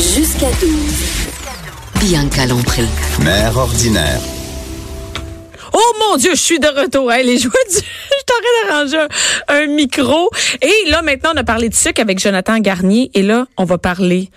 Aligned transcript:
Jusqu'à 0.00 0.50
12. 0.62 0.70
Bianca 2.00 2.46
Lompré. 2.46 2.84
Mère 3.22 3.54
ordinaire. 3.58 4.18
Oh 5.74 5.92
mon 6.00 6.16
Dieu, 6.16 6.30
je 6.30 6.40
suis 6.40 6.58
de 6.58 6.66
retour. 6.68 7.12
Hey, 7.12 7.26
les 7.26 7.36
joies 7.38 7.52
du... 7.68 7.76
je 7.76 8.24
t'aurais 8.26 8.66
d'arranger 8.66 9.06
un, 9.48 9.56
un 9.56 9.66
micro. 9.66 10.30
Et 10.62 10.90
là, 10.90 11.02
maintenant, 11.02 11.32
on 11.34 11.36
a 11.36 11.44
parlé 11.44 11.68
de 11.68 11.74
sucre 11.74 12.00
avec 12.00 12.18
Jonathan 12.18 12.58
Garnier. 12.60 13.10
Et 13.12 13.22
là, 13.22 13.46
on 13.58 13.64
va 13.64 13.76
parler 13.76 14.30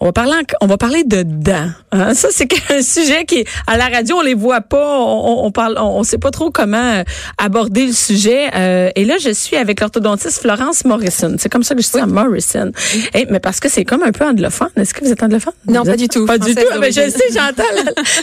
on 0.00 0.06
va 0.06 0.12
parler, 0.12 0.32
on 0.62 0.66
va 0.66 0.78
parler 0.78 1.04
de 1.04 1.22
dents. 1.22 1.70
Hein? 1.92 2.14
Ça, 2.14 2.28
c'est 2.30 2.48
un 2.70 2.82
sujet 2.82 3.24
qui, 3.26 3.44
à 3.66 3.76
la 3.76 3.88
radio, 3.88 4.16
on 4.16 4.22
les 4.22 4.34
voit 4.34 4.62
pas, 4.62 4.98
on, 4.98 5.44
on 5.44 5.50
parle, 5.50 5.76
on, 5.78 6.02
sait 6.02 6.18
pas 6.18 6.30
trop 6.30 6.50
comment 6.50 6.78
euh, 6.78 7.02
aborder 7.36 7.86
le 7.86 7.92
sujet. 7.92 8.48
Euh, 8.54 8.90
et 8.96 9.04
là, 9.04 9.16
je 9.18 9.30
suis 9.30 9.56
avec 9.56 9.80
l'orthodontiste 9.80 10.40
Florence 10.40 10.86
Morrison. 10.86 11.36
C'est 11.38 11.50
comme 11.50 11.62
ça 11.62 11.74
que 11.74 11.82
je 11.82 11.90
dis 11.90 11.98
à 11.98 12.06
Morrison. 12.06 12.72
Et, 13.14 13.26
mais 13.30 13.40
parce 13.40 13.60
que 13.60 13.68
c'est 13.68 13.84
comme 13.84 14.02
un 14.02 14.12
peu 14.12 14.24
anglophone. 14.24 14.70
Est-ce 14.76 14.94
que 14.94 15.04
vous 15.04 15.12
êtes 15.12 15.22
anglophone? 15.22 15.52
Non, 15.68 15.84
pas 15.84 15.96
du 15.96 16.08
tout. 16.08 16.24
Pas 16.24 16.38
du 16.38 16.54
tout? 16.54 16.62
Mais 16.80 16.92
je 16.92 17.10
sais, 17.10 17.24
j'entends 17.34 17.62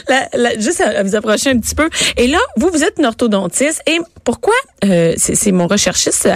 la, 0.07 0.27
la, 0.33 0.59
juste 0.59 0.81
à 0.81 1.03
vous 1.03 1.15
approcher 1.15 1.51
un 1.51 1.59
petit 1.59 1.75
peu. 1.75 1.89
Et 2.17 2.27
là, 2.27 2.39
vous, 2.57 2.69
vous 2.71 2.83
êtes 2.83 2.95
une 2.97 3.05
orthodontiste. 3.05 3.81
Et 3.85 3.99
pourquoi? 4.23 4.55
Euh, 4.83 5.13
c'est 5.17 5.51
mon 5.51 5.67
recherchiste 5.67 6.27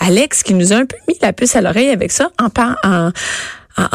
Alex 0.00 0.42
qui 0.44 0.54
nous 0.54 0.72
a 0.72 0.76
un 0.76 0.86
peu 0.86 0.96
mis 1.08 1.16
la 1.20 1.32
puce 1.32 1.56
à 1.56 1.60
l'oreille 1.60 1.90
avec 1.90 2.12
ça 2.12 2.30
en, 2.38 2.48
en 2.56 2.74
en, 2.84 3.10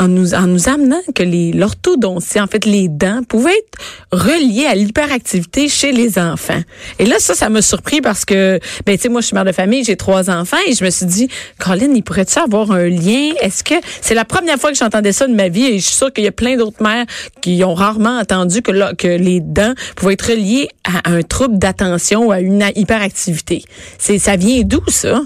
nous, 0.07 0.33
en 0.33 0.47
nous 0.47 0.69
amenant 0.69 1.01
que 1.13 1.23
les 1.23 1.51
l'orthodontie, 1.51 2.39
en 2.39 2.47
fait 2.47 2.65
les 2.65 2.87
dents, 2.87 3.21
pouvaient 3.27 3.51
être 3.51 3.79
reliées 4.11 4.65
à 4.65 4.75
l'hyperactivité 4.75 5.67
chez 5.67 5.91
les 5.91 6.17
enfants. 6.19 6.61
Et 6.99 7.05
là, 7.05 7.15
ça, 7.19 7.33
ça 7.33 7.49
m'a 7.49 7.61
surpris 7.61 8.01
parce 8.01 8.25
que, 8.25 8.59
ben 8.85 8.95
tu 8.95 9.03
sais, 9.03 9.09
moi, 9.09 9.21
je 9.21 9.27
suis 9.27 9.35
mère 9.35 9.45
de 9.45 9.51
famille, 9.51 9.83
j'ai 9.83 9.95
trois 9.95 10.29
enfants 10.29 10.57
et 10.67 10.73
je 10.73 10.83
me 10.83 10.89
suis 10.89 11.05
dit, 11.05 11.27
Caroline, 11.59 11.95
il 11.95 12.03
pourrait-tu 12.03 12.39
avoir 12.39 12.71
un 12.71 12.87
lien? 12.87 13.31
Est-ce 13.41 13.63
que 13.63 13.75
c'est 14.01 14.15
la 14.15 14.25
première 14.25 14.57
fois 14.57 14.71
que 14.71 14.77
j'entendais 14.77 15.11
ça 15.11 15.27
de 15.27 15.33
ma 15.33 15.49
vie 15.49 15.65
et 15.65 15.79
je 15.79 15.85
suis 15.85 15.95
sûre 15.95 16.11
qu'il 16.11 16.23
y 16.23 16.27
a 16.27 16.31
plein 16.31 16.57
d'autres 16.57 16.81
mères 16.81 17.05
qui 17.41 17.63
ont 17.63 17.73
rarement 17.73 18.20
entendu 18.20 18.62
que 18.62 18.71
là, 18.71 18.93
que 18.93 19.07
les 19.07 19.40
dents 19.40 19.73
pouvaient 19.95 20.13
être 20.13 20.29
reliées 20.29 20.70
à 20.84 21.09
un 21.09 21.21
trouble 21.21 21.57
d'attention 21.57 22.27
ou 22.27 22.31
à 22.31 22.40
une 22.40 22.65
hyperactivité. 22.75 23.63
C'est 23.97 24.20
ça 24.20 24.35
vient 24.35 24.62
d'où 24.63 24.81
ça? 24.87 25.21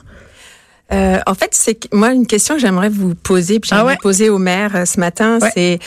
Euh, 0.94 1.20
en 1.26 1.34
fait, 1.34 1.50
c'est 1.52 1.94
moi 1.94 2.12
une 2.12 2.26
question 2.26 2.56
que 2.56 2.62
j'aimerais 2.62 2.90
vous 2.90 3.14
poser, 3.14 3.60
puis 3.60 3.70
j'aimerais 3.70 3.96
ah 3.98 4.02
poser 4.02 4.30
au 4.30 4.38
maire 4.38 4.72
euh, 4.76 4.86
ce 4.86 5.00
matin, 5.00 5.40
c'est 5.54 5.80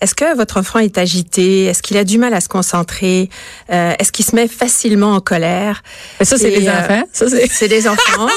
est-ce 0.00 0.14
que 0.14 0.34
votre 0.36 0.58
enfant 0.58 0.78
est 0.78 0.98
agité? 0.98 1.64
Est-ce 1.66 1.82
qu'il 1.82 1.96
a 1.96 2.04
du 2.04 2.18
mal 2.18 2.32
à 2.32 2.40
se 2.40 2.48
concentrer? 2.48 3.28
Euh, 3.70 3.92
Est-ce 3.98 4.12
qu'il 4.12 4.24
se 4.24 4.34
met 4.34 4.48
facilement 4.48 5.12
en 5.12 5.20
colère? 5.20 5.82
Ça, 6.22 6.38
c'est 6.38 6.50
les 6.50 6.68
enfants. 6.68 7.02
Ça, 7.12 7.26
c'est 7.28 7.68
des 7.68 7.88
enfants. 7.88 8.28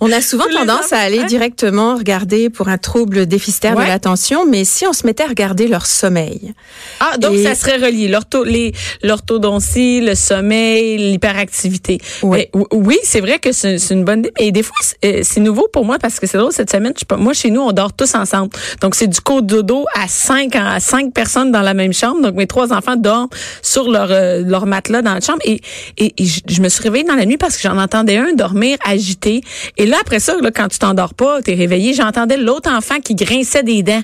On 0.00 0.10
a 0.12 0.20
souvent 0.20 0.46
tendance 0.52 0.92
à 0.92 0.98
aller 0.98 1.24
directement 1.24 1.96
regarder 1.96 2.50
pour 2.50 2.68
un 2.68 2.78
trouble 2.78 3.26
déficitaire 3.26 3.76
de 3.76 3.82
l'attention, 3.82 4.46
mais 4.46 4.64
si 4.64 4.86
on 4.86 4.92
se 4.92 5.06
mettait 5.06 5.24
à 5.24 5.28
regarder 5.28 5.68
leur 5.68 5.86
sommeil. 5.86 6.54
Ah, 7.00 7.18
donc 7.18 7.36
ça 7.38 7.54
serait 7.54 7.76
relié. 7.76 8.08
L'orthodontie, 9.02 10.00
le 10.00 10.14
sommeil, 10.14 10.98
l'hyperactivité. 10.98 12.00
Oui, 12.22 12.46
oui 12.72 12.98
c'est 13.02 13.20
vrai 13.20 13.38
que 13.38 13.52
c'est 13.52 13.78
une 13.90 14.04
bonne 14.04 14.20
idée, 14.20 14.32
mais 14.38 14.52
des 14.52 14.62
fois, 14.62 14.76
c'est 14.80 15.38
euh, 15.38 15.42
nouveau 15.42 15.68
pour 15.72 15.84
moi 15.84 15.98
parce 15.98 16.20
que 16.20 16.26
c'est 16.26 16.38
drôle, 16.38 16.52
cette 16.52 16.70
semaine, 16.70 16.92
je, 16.96 17.16
moi, 17.16 17.32
chez 17.32 17.50
nous, 17.50 17.60
on 17.60 17.72
dort 17.72 17.92
tous 17.92 18.14
ensemble. 18.14 18.50
Donc, 18.80 18.94
c'est 18.94 19.06
du 19.06 19.20
coup 19.20 19.40
dodo 19.40 19.84
à 19.94 20.08
cinq, 20.08 20.56
à 20.56 20.80
cinq 20.80 21.12
personnes 21.12 21.52
dans 21.52 21.62
la 21.62 21.74
même 21.74 21.92
chambre. 21.92 22.20
Donc, 22.22 22.34
mes 22.34 22.46
trois 22.46 22.72
enfants 22.72 22.96
dorment 22.96 23.28
sur 23.62 23.90
leur, 23.90 24.10
euh, 24.10 24.42
leur 24.44 24.66
matelas 24.66 25.02
dans 25.02 25.14
la 25.14 25.20
chambre. 25.20 25.40
Et, 25.44 25.60
et, 25.98 26.14
je, 26.18 26.60
me 26.60 26.68
suis 26.68 26.82
réveillée 26.82 27.04
dans 27.04 27.14
la 27.14 27.26
nuit 27.26 27.36
parce 27.36 27.56
que 27.56 27.62
j'en 27.62 27.78
entendais 27.78 28.16
un 28.16 28.32
dormir 28.34 28.78
agité. 28.84 29.42
Et 29.76 29.86
là, 29.86 29.89
après 30.00 30.20
ça, 30.20 30.36
là, 30.40 30.50
quand 30.54 30.68
tu 30.68 30.78
t'endors 30.78 31.14
pas, 31.14 31.42
t'es 31.42 31.54
réveillé, 31.54 31.94
j'entendais 31.94 32.36
l'autre 32.36 32.70
enfant 32.70 33.00
qui 33.00 33.14
grinçait 33.14 33.62
des 33.62 33.82
dents. 33.82 34.02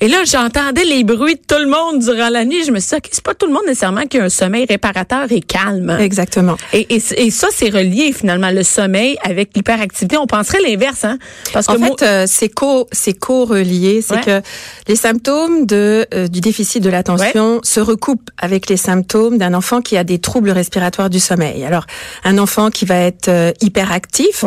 Et 0.00 0.08
là, 0.08 0.18
j'entendais 0.24 0.84
les 0.84 1.04
bruits 1.04 1.34
de 1.34 1.40
tout 1.46 1.60
le 1.60 1.68
monde 1.68 2.00
durant 2.00 2.28
la 2.28 2.44
nuit. 2.44 2.64
Je 2.64 2.72
me 2.72 2.80
suis 2.80 2.96
dit, 2.96 3.08
c'est 3.12 3.24
pas 3.24 3.34
tout 3.34 3.46
le 3.46 3.52
monde 3.52 3.64
nécessairement 3.66 4.02
qui 4.02 4.18
a 4.18 4.24
un 4.24 4.28
sommeil 4.28 4.66
réparateur 4.68 5.26
et 5.30 5.40
calme. 5.40 5.96
Exactement. 6.00 6.56
Et, 6.72 6.86
et, 6.90 7.30
ça, 7.30 7.48
c'est 7.52 7.70
relié 7.70 8.12
finalement, 8.12 8.50
le 8.50 8.62
sommeil 8.62 9.16
avec 9.22 9.50
l'hyperactivité. 9.54 10.16
On 10.16 10.26
penserait 10.26 10.60
l'inverse, 10.60 11.04
hein? 11.04 11.18
Parce 11.52 11.66
que 11.66 11.72
en 11.72 11.96
fait, 11.96 12.02
euh, 12.02 12.24
c'est 12.26 12.48
co, 12.48 12.88
c'est 12.92 13.12
co-relié. 13.12 14.02
C'est 14.02 14.20
que 14.24 14.40
les 14.88 14.96
symptômes 14.96 15.66
de, 15.66 16.06
euh, 16.14 16.28
du 16.28 16.40
déficit 16.40 16.82
de 16.82 16.90
l'attention 16.90 17.60
se 17.62 17.80
recoupent 17.80 18.30
avec 18.38 18.68
les 18.68 18.76
symptômes 18.76 19.38
d'un 19.38 19.54
enfant 19.54 19.80
qui 19.80 19.96
a 19.96 20.04
des 20.04 20.18
troubles 20.18 20.50
respiratoires 20.50 21.10
du 21.10 21.20
sommeil. 21.20 21.64
Alors, 21.64 21.86
un 22.24 22.38
enfant 22.38 22.70
qui 22.70 22.84
va 22.84 22.96
être 22.96 23.28
euh, 23.28 23.52
hyperactif, 23.60 24.44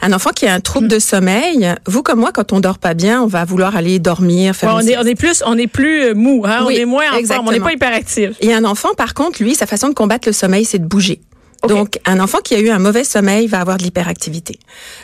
un 0.00 0.12
enfant 0.16 0.30
qui 0.30 0.46
a 0.46 0.54
un 0.54 0.60
trouble 0.60 0.88
de 0.88 0.98
sommeil, 0.98 1.74
vous 1.86 2.02
comme 2.02 2.20
moi, 2.20 2.32
quand 2.32 2.52
on 2.52 2.60
dort 2.60 2.78
pas 2.78 2.94
bien, 2.94 3.22
on 3.22 3.26
va 3.26 3.44
vouloir 3.44 3.76
aller 3.76 3.98
dormir, 3.98 4.56
faire 4.56 4.74
on, 4.74 4.80
est, 4.80 4.96
on 4.98 5.04
est 5.04 5.14
plus, 5.14 5.42
on 5.46 5.56
est 5.56 5.66
plus 5.66 6.02
euh, 6.02 6.14
mou, 6.14 6.42
hein? 6.46 6.64
on 6.64 6.70
est 6.70 6.84
moins 6.84 7.04
en 7.12 7.22
forme, 7.22 7.48
on 7.48 7.52
n'est 7.52 7.60
pas 7.60 7.72
hyperactif. 7.72 8.30
Et 8.40 8.52
un 8.52 8.64
enfant, 8.64 8.94
par 8.96 9.14
contre, 9.14 9.42
lui, 9.42 9.54
sa 9.54 9.66
façon 9.66 9.88
de 9.88 9.94
combattre 9.94 10.26
le 10.26 10.32
sommeil, 10.32 10.64
c'est 10.64 10.78
de 10.78 10.86
bouger. 10.86 11.20
Donc, 11.68 11.98
un 12.04 12.20
enfant 12.20 12.38
qui 12.42 12.54
a 12.54 12.58
eu 12.58 12.70
un 12.70 12.78
mauvais 12.78 13.04
sommeil 13.04 13.46
va 13.46 13.60
avoir 13.60 13.78
de 13.78 13.82
l'hyperactivité. 13.82 14.58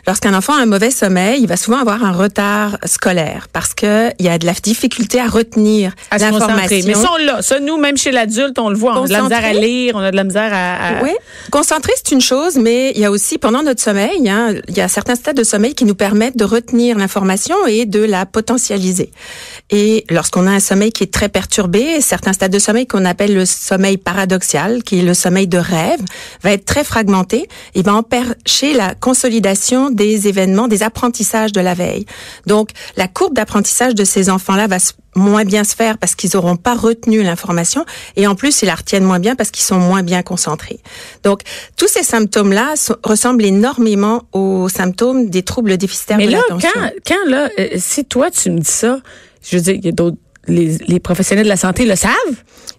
Lorsqu'un 0.07 0.35
enfant 0.35 0.55
a 0.55 0.61
un 0.61 0.67
mauvais 0.67 0.91
sommeil, 0.91 1.43
il 1.43 1.49
va 1.49 1.57
souvent 1.57 1.79
avoir 1.79 2.05
un 2.05 2.13
retard 2.13 2.79
scolaire 2.85 3.49
parce 3.53 3.75
que 3.75 4.11
il 4.19 4.27
y 4.27 4.29
a 4.29 4.39
de 4.39 4.47
la 4.47 4.53
difficulté 4.53 5.21
à 5.21 5.27
retenir 5.27 5.93
l'information. 6.11 6.79
Mais 6.87 6.95
ça, 6.95 7.09
on 7.13 7.25
l'a. 7.25 7.43
Ça, 7.43 7.61
nous, 7.61 7.77
même 7.77 7.97
chez 7.97 8.13
l'adulte, 8.13 8.59
on 8.59 8.69
le 8.69 8.77
voit. 8.77 8.99
On 8.99 9.05
a 9.05 9.09
de 9.09 9.13
la 9.13 9.23
misère 9.23 9.45
à 9.45 9.53
lire, 9.53 9.95
on 9.97 10.01
a 10.01 10.11
de 10.11 10.17
la 10.17 10.25
misère 10.25 10.51
à... 10.53 11.03
Oui. 11.03 11.11
Concentrer, 11.51 11.93
c'est 11.97 12.13
une 12.13 12.21
chose, 12.21 12.57
mais 12.57 12.93
il 12.95 13.01
y 13.01 13.05
a 13.05 13.11
aussi, 13.11 13.39
pendant 13.39 13.63
notre 13.63 13.81
sommeil, 13.81 14.29
hein, 14.29 14.55
il 14.69 14.77
y 14.77 14.81
a 14.81 14.89
certains 14.89 15.15
stades 15.15 15.37
de 15.37 15.45
sommeil 15.45 15.75
qui 15.75 15.85
nous 15.85 15.95
permettent 15.95 16.37
de 16.37 16.45
retenir 16.45 16.99
l'information 16.99 17.57
et 17.67 17.87
de 17.87 18.01
la 18.01 18.27
potentialiser. 18.27 19.11
Et 19.71 20.05
lorsqu'on 20.11 20.47
a 20.47 20.51
un 20.51 20.61
sommeil 20.61 20.93
qui 20.93 21.03
est 21.03 21.13
très 21.13 21.29
perturbé, 21.29 22.01
certains 22.01 22.33
stades 22.33 22.53
de 22.53 22.59
sommeil 22.59 22.87
qu'on 22.87 23.05
appelle 23.05 23.35
le 23.35 23.47
sommeil 23.47 23.97
paradoxal, 23.97 24.83
qui 24.83 25.01
est 25.01 25.03
le 25.03 25.15
sommeil 25.15 25.47
de 25.47 25.59
rêve, 25.59 26.01
va 26.43 26.52
être 26.53 26.65
très 26.65 26.85
fragmenté 26.85 27.49
et 27.75 27.83
va 27.83 27.95
empêcher 27.95 28.75
la 28.75 28.95
consolidation 28.95 29.91
des 29.91 30.29
événements, 30.29 30.69
des 30.69 30.83
apprentissages 30.83 31.53
de 31.53 31.61
la 31.61 31.75
veille. 31.75 32.07
Donc, 32.47 32.71
la 32.97 33.09
courbe 33.09 33.35
d'apprentissage 33.35 33.95
de 33.95 34.05
ces 34.05 34.31
enfants-là 34.31 34.67
va 34.67 34.79
moins 35.15 35.45
bien 35.45 35.65
se 35.65 35.75
faire 35.75 35.99
parce 35.99 36.15
qu'ils 36.15 36.31
n'auront 36.35 36.57
pas 36.57 36.75
retenu 36.75 37.23
l'information 37.23 37.85
et 38.17 38.27
en 38.27 38.35
plus 38.35 38.63
ils 38.63 38.67
la 38.67 38.75
retiennent 38.75 39.05
moins 39.05 39.19
bien 39.19 39.37
parce 39.37 39.51
qu'ils 39.51 39.65
sont 39.65 39.79
moins 39.79 40.03
bien 40.03 40.23
concentrés. 40.23 40.81
Donc 41.23 41.43
tous 41.77 41.87
ces 41.87 42.03
symptômes-là 42.03 42.75
ressemblent 43.03 43.45
énormément 43.45 44.23
aux 44.33 44.71
symptômes 44.71 45.29
des 45.29 45.43
troubles 45.43 45.77
déficitaires 45.77 46.17
Mais 46.17 46.29
de 46.29 46.33
l'attention. 46.33 46.71
Quand, 46.73 46.91
quand 47.07 47.31
là, 47.31 47.51
euh, 47.59 47.69
si 47.77 48.07
toi 48.07 48.31
tu 48.31 48.51
me 48.51 48.61
dis 48.61 48.71
ça, 48.71 49.01
je 49.43 49.57
veux 49.57 49.63
dire, 49.63 49.75
il 49.75 49.85
y 49.85 49.89
a 49.89 49.93
d'autres 49.93 50.17
les, 50.49 50.79
les 50.79 51.01
professionnels 51.01 51.45
de 51.45 51.51
la 51.51 51.57
santé 51.57 51.85
le 51.85 51.97
savent? 51.97 52.13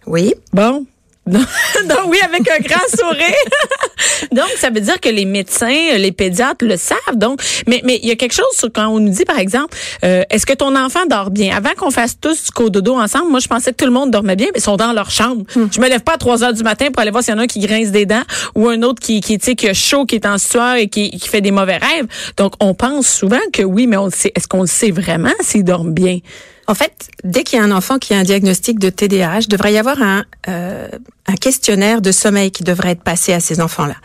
Oui. 0.05 0.33
Bon, 0.51 0.85
donc, 1.25 1.45
oui, 2.07 2.19
avec 2.21 2.49
un 2.49 2.59
grand 2.59 2.87
sourire. 2.89 3.33
donc, 4.31 4.49
ça 4.57 4.69
veut 4.69 4.81
dire 4.81 4.99
que 4.99 5.09
les 5.09 5.23
médecins, 5.23 5.97
les 5.97 6.11
pédiatres 6.11 6.65
le 6.65 6.75
savent. 6.75 6.97
Donc, 7.15 7.41
mais 7.65 7.81
mais 7.85 7.99
il 8.01 8.09
y 8.09 8.11
a 8.11 8.15
quelque 8.15 8.33
chose 8.33 8.45
sur 8.53 8.69
quand 8.73 8.87
on 8.87 8.99
nous 8.99 9.09
dit, 9.09 9.23
par 9.23 9.39
exemple, 9.39 9.77
euh, 10.03 10.23
est-ce 10.29 10.45
que 10.45 10.53
ton 10.53 10.75
enfant 10.75 11.05
dort 11.09 11.31
bien? 11.31 11.55
Avant 11.55 11.73
qu'on 11.77 11.91
fasse 11.91 12.19
tous 12.19 12.45
du 12.45 12.51
cododo 12.51 12.95
ensemble, 12.95 13.29
moi 13.29 13.39
je 13.39 13.47
pensais 13.47 13.71
que 13.71 13.77
tout 13.77 13.85
le 13.85 13.91
monde 13.91 14.11
dormait 14.11 14.35
bien, 14.35 14.47
mais 14.53 14.59
ils 14.59 14.63
sont 14.63 14.75
dans 14.75 14.91
leur 14.91 15.11
chambre. 15.11 15.43
Hmm. 15.55 15.67
Je 15.73 15.79
me 15.79 15.87
lève 15.87 16.01
pas 16.01 16.13
à 16.13 16.17
3 16.17 16.43
heures 16.43 16.53
du 16.53 16.63
matin 16.63 16.87
pour 16.91 17.01
aller 17.01 17.11
voir 17.11 17.23
s'il 17.23 17.33
y 17.33 17.37
en 17.37 17.39
a 17.39 17.43
un 17.43 17.47
qui 17.47 17.59
grince 17.59 17.91
des 17.91 18.05
dents 18.05 18.23
ou 18.55 18.67
un 18.67 18.81
autre 18.81 18.99
qui 19.01 19.21
qui 19.21 19.37
qui 19.37 19.69
a 19.69 19.73
chaud, 19.73 20.05
qui 20.05 20.15
est 20.15 20.25
en 20.25 20.37
sueur 20.37 20.75
et 20.75 20.87
qui, 20.87 21.11
qui 21.11 21.29
fait 21.29 21.41
des 21.41 21.51
mauvais 21.51 21.77
rêves. 21.77 22.07
Donc, 22.37 22.53
on 22.59 22.73
pense 22.73 23.07
souvent 23.07 23.39
que 23.53 23.63
oui, 23.63 23.87
mais 23.87 23.97
on 23.97 24.09
sait. 24.09 24.31
Est-ce 24.35 24.47
qu'on 24.47 24.61
le 24.61 24.67
sait 24.67 24.91
vraiment 24.91 25.33
s'ils 25.41 25.63
dorment 25.63 25.93
bien? 25.93 26.19
En 26.67 26.75
fait, 26.75 27.09
dès 27.23 27.43
qu'il 27.43 27.59
y 27.59 27.61
a 27.61 27.65
un 27.65 27.71
enfant 27.71 27.99
qui 27.99 28.13
a 28.13 28.17
un 28.17 28.23
diagnostic 28.23 28.79
de 28.79 28.89
TDAH, 28.89 29.41
il 29.41 29.47
devrait 29.47 29.73
y 29.73 29.77
avoir 29.77 30.01
un, 30.01 30.23
euh, 30.47 30.87
un 31.27 31.35
questionnaire 31.35 32.01
de 32.01 32.11
sommeil 32.11 32.51
qui 32.51 32.63
devrait 32.63 32.91
être 32.91 33.03
passé 33.03 33.33
à 33.33 33.39
ces 33.39 33.61
enfants-là. 33.61 33.95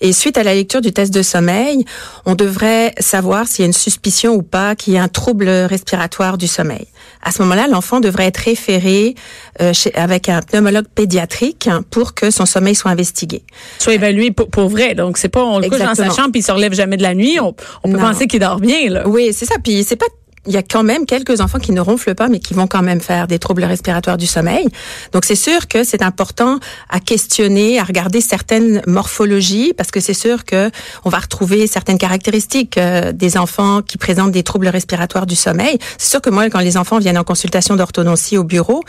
Et 0.00 0.12
suite 0.12 0.38
à 0.38 0.42
la 0.42 0.54
lecture 0.54 0.80
du 0.80 0.92
test 0.92 1.12
de 1.12 1.22
sommeil, 1.22 1.84
on 2.24 2.34
devrait 2.34 2.94
savoir 2.98 3.48
s'il 3.48 3.62
y 3.62 3.64
a 3.64 3.66
une 3.66 3.72
suspicion 3.72 4.34
ou 4.34 4.42
pas 4.42 4.76
qu'il 4.76 4.94
y 4.94 4.98
a 4.98 5.02
un 5.02 5.08
trouble 5.08 5.48
respiratoire 5.48 6.38
du 6.38 6.46
sommeil. 6.46 6.86
À 7.22 7.32
ce 7.32 7.42
moment-là, 7.42 7.68
l'enfant 7.68 8.00
devrait 8.00 8.26
être 8.26 8.38
référé 8.38 9.14
euh, 9.60 9.72
chez, 9.72 9.94
avec 9.94 10.28
un 10.28 10.40
pneumologue 10.40 10.86
pédiatrique 10.94 11.68
pour 11.90 12.14
que 12.14 12.30
son 12.30 12.46
sommeil 12.46 12.74
soit 12.74 12.90
investigué. 12.90 13.42
Soit 13.78 13.94
évalué 13.94 14.30
pour, 14.30 14.68
vrai. 14.68 14.94
Donc, 14.94 15.18
c'est 15.18 15.28
pas 15.28 15.44
on 15.44 15.58
le 15.58 15.68
couche 15.68 15.78
dans 15.78 15.94
sa 15.94 16.10
chambre 16.10 16.30
puis 16.32 16.40
il 16.40 16.44
se 16.44 16.52
relève 16.52 16.74
jamais 16.74 16.96
de 16.96 17.02
la 17.02 17.14
nuit. 17.14 17.40
On, 17.40 17.54
on 17.82 17.90
peut 17.90 17.98
penser 17.98 18.26
qu'il 18.26 18.40
dort 18.40 18.60
bien. 18.60 18.90
Là. 18.90 19.08
Oui, 19.08 19.32
c'est 19.32 19.46
ça. 19.46 19.56
Puis 19.62 19.84
c'est 19.84 19.96
pas 19.96 20.06
il 20.46 20.52
y 20.52 20.56
a 20.56 20.62
quand 20.62 20.82
même 20.82 21.06
quelques 21.06 21.40
enfants 21.40 21.58
qui 21.58 21.72
ne 21.72 21.80
ronflent 21.80 22.14
pas, 22.14 22.28
mais 22.28 22.40
qui 22.40 22.54
vont 22.54 22.66
quand 22.66 22.82
même 22.82 23.00
faire 23.00 23.26
des 23.26 23.38
troubles 23.38 23.64
respiratoires 23.64 24.16
du 24.16 24.26
sommeil. 24.26 24.66
Donc 25.12 25.24
c'est 25.24 25.34
sûr 25.34 25.68
que 25.68 25.84
c'est 25.84 26.02
important 26.02 26.58
à 26.88 27.00
questionner, 27.00 27.78
à 27.78 27.84
regarder 27.84 28.20
certaines 28.20 28.82
morphologies, 28.86 29.72
parce 29.76 29.90
que 29.90 30.00
c'est 30.00 30.14
sûr 30.14 30.44
que 30.44 30.70
on 31.04 31.10
va 31.10 31.18
retrouver 31.18 31.66
certaines 31.66 31.98
caractéristiques 31.98 32.78
euh, 32.78 33.12
des 33.12 33.36
enfants 33.36 33.82
qui 33.82 33.98
présentent 33.98 34.32
des 34.32 34.42
troubles 34.42 34.68
respiratoires 34.68 35.26
du 35.26 35.36
sommeil. 35.36 35.78
C'est 35.98 36.10
sûr 36.10 36.20
que 36.20 36.30
moi, 36.30 36.48
quand 36.50 36.60
les 36.60 36.76
enfants 36.76 36.98
viennent 36.98 37.18
en 37.18 37.24
consultation 37.24 37.76
d'orthodontie 37.76 38.36
au 38.36 38.44
bureau, 38.44 38.82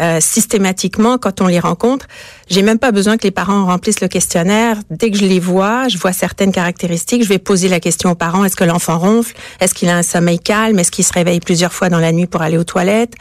euh, 0.00 0.20
systématiquement, 0.20 1.18
quand 1.18 1.40
on 1.40 1.46
les 1.46 1.60
rencontre, 1.60 2.06
j'ai 2.48 2.62
même 2.62 2.78
pas 2.78 2.92
besoin 2.92 3.16
que 3.16 3.24
les 3.24 3.30
parents 3.30 3.64
remplissent 3.66 4.00
le 4.00 4.08
questionnaire. 4.08 4.78
Dès 4.90 5.10
que 5.10 5.18
je 5.18 5.24
les 5.24 5.40
vois, 5.40 5.88
je 5.88 5.98
vois 5.98 6.12
certaines 6.12 6.52
caractéristiques, 6.52 7.24
je 7.24 7.28
vais 7.28 7.38
poser 7.38 7.68
la 7.68 7.80
question 7.80 8.10
aux 8.10 8.14
parents 8.14 8.44
est-ce 8.44 8.56
que 8.56 8.64
l'enfant 8.64 8.98
ronfle? 8.98 9.34
Est-ce 9.60 9.74
qu'il 9.74 9.88
a 9.88 9.96
un 9.96 10.02
sommeil 10.02 10.38
calme? 10.38 10.78
Est-ce 10.78 10.90
qui 10.90 11.02
se 11.02 11.12
réveille 11.12 11.40
plusieurs 11.40 11.72
fois 11.72 11.88
dans 11.88 11.98
la 11.98 12.12
nuit 12.12 12.26
pour 12.26 12.42
aller 12.42 12.58
aux 12.58 12.64
toilettes? 12.64 13.14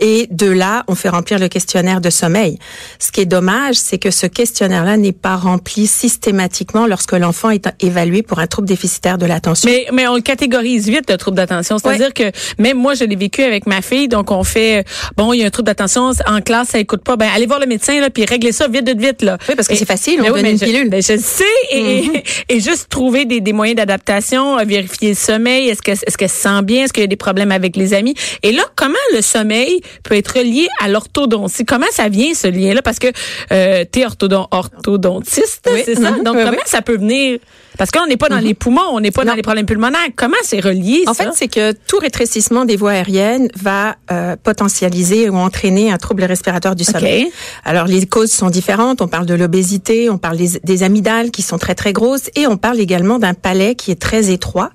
Et 0.00 0.26
de 0.30 0.50
là, 0.50 0.84
on 0.88 0.94
fait 0.94 1.08
remplir 1.08 1.38
le 1.38 1.48
questionnaire 1.48 2.00
de 2.00 2.10
sommeil. 2.10 2.58
Ce 2.98 3.12
qui 3.12 3.20
est 3.20 3.26
dommage, 3.26 3.76
c'est 3.76 3.98
que 3.98 4.10
ce 4.10 4.26
questionnaire-là 4.26 4.96
n'est 4.96 5.12
pas 5.12 5.36
rempli 5.36 5.86
systématiquement 5.86 6.86
lorsque 6.86 7.12
l'enfant 7.12 7.50
est 7.50 7.68
évalué 7.80 8.22
pour 8.22 8.38
un 8.38 8.46
trouble 8.46 8.68
déficitaire 8.68 9.18
de 9.18 9.26
l'attention. 9.26 9.70
Mais, 9.70 9.86
mais 9.92 10.06
on 10.08 10.16
le 10.16 10.20
catégorise 10.20 10.88
vite, 10.88 11.10
le 11.10 11.16
trouble 11.16 11.36
d'attention. 11.36 11.78
C'est-à-dire 11.78 12.12
que 12.12 12.30
même 12.58 12.76
moi, 12.76 12.94
je 12.94 13.04
l'ai 13.04 13.16
vécu 13.16 13.42
avec 13.42 13.66
ma 13.66 13.80
fille. 13.80 14.08
Donc, 14.08 14.30
on 14.30 14.44
fait, 14.44 14.84
bon, 15.16 15.32
il 15.32 15.40
y 15.40 15.44
a 15.44 15.46
un 15.46 15.50
trouble 15.50 15.66
d'attention 15.66 16.12
en 16.26 16.40
classe, 16.40 16.68
ça 16.68 16.78
écoute 16.78 17.02
pas. 17.02 17.16
Ben, 17.16 17.28
allez 17.34 17.46
voir 17.46 17.60
le 17.60 17.66
médecin, 17.66 18.00
là, 18.00 18.10
puis 18.10 18.24
régler 18.24 18.52
ça 18.52 18.68
vite, 18.68 18.88
vite, 18.88 19.00
vite, 19.00 19.22
là. 19.22 19.38
Oui, 19.48 19.54
parce 19.54 19.68
que 19.68 19.74
c'est 19.74 19.86
facile, 19.86 20.20
on 20.22 20.30
donne 20.30 20.46
une 20.46 20.58
pilule. 20.58 20.88
Ben, 20.88 21.02
je 21.02 21.16
sais. 21.16 21.44
Et, 21.72 22.04
et, 22.48 22.60
juste 22.60 22.88
trouver 22.88 23.24
des, 23.24 23.40
des 23.40 23.52
moyens 23.52 23.76
d'adaptation, 23.76 24.56
vérifier 24.64 25.10
le 25.10 25.14
sommeil. 25.14 25.68
Est-ce 25.68 25.82
que, 25.82 25.92
est-ce 25.92 26.16
qu'elle 26.16 26.28
se 26.28 26.36
sent 26.36 26.62
bien? 26.62 26.84
Est-ce 26.84 26.92
qu'il 26.92 27.02
y 27.02 27.04
a 27.04 27.08
des 27.08 27.16
problèmes 27.16 27.52
avec 27.52 27.76
les 27.76 27.94
amis? 27.94 28.14
Et 28.42 28.52
là, 28.52 28.62
comment 28.74 28.94
le 29.14 29.22
sommeil 29.22 29.80
peut 30.02 30.14
être 30.14 30.38
lié 30.38 30.68
à 30.80 30.88
l'orthodontie? 30.88 31.64
Comment 31.64 31.86
ça 31.90 32.08
vient, 32.08 32.34
ce 32.34 32.48
lien-là? 32.48 32.82
Parce 32.82 32.98
que 32.98 33.08
euh, 33.52 33.84
tu 33.90 34.00
es 34.00 34.06
orthodontiste, 34.06 35.68
c'est 35.84 35.94
ça? 35.94 36.12
Mm-hmm. 36.12 36.22
Donc, 36.22 36.36
comment 36.36 36.62
ça 36.66 36.82
peut 36.82 36.96
venir? 36.96 37.38
Parce 37.78 37.90
qu'on 37.90 38.06
n'est 38.06 38.16
pas 38.16 38.28
dans 38.28 38.36
mm-hmm. 38.36 38.42
les 38.42 38.54
poumons, 38.54 38.88
on 38.92 39.00
n'est 39.00 39.10
pas 39.10 39.24
dans 39.24 39.34
les 39.34 39.42
problèmes 39.42 39.66
pulmonaires. 39.66 40.00
Comment 40.14 40.36
c'est 40.42 40.60
relié, 40.60 41.04
En 41.06 41.14
fait, 41.14 41.28
c'est 41.34 41.48
que 41.48 41.72
tout 41.72 41.98
rétrécissement 41.98 42.64
des 42.64 42.76
voies 42.76 42.92
aériennes 42.92 43.48
va 43.56 43.96
euh, 44.10 44.36
potentialiser 44.42 45.28
ou 45.28 45.36
entraîner 45.36 45.90
un 45.90 45.98
trouble 45.98 46.24
respiratoire 46.24 46.74
du 46.74 46.84
sommeil. 46.84 47.30
Alors, 47.64 47.86
les 47.86 48.06
causes 48.06 48.32
sont 48.32 48.50
différentes. 48.50 49.02
On 49.02 49.08
parle 49.08 49.26
de 49.26 49.34
l'obésité, 49.34 50.10
on 50.10 50.18
parle 50.18 50.36
des, 50.36 50.60
des, 50.62 50.82
amygdales 50.82 51.30
qui 51.30 51.42
sont 51.42 51.58
très, 51.58 51.74
très 51.74 51.92
grosses 51.92 52.30
et 52.34 52.46
on 52.46 52.56
parle 52.56 52.80
également 52.80 53.18
d'un 53.18 53.34
palais 53.34 53.74
qui 53.74 53.90
est 53.90 54.00
très 54.00 54.30
étroit. 54.30 54.70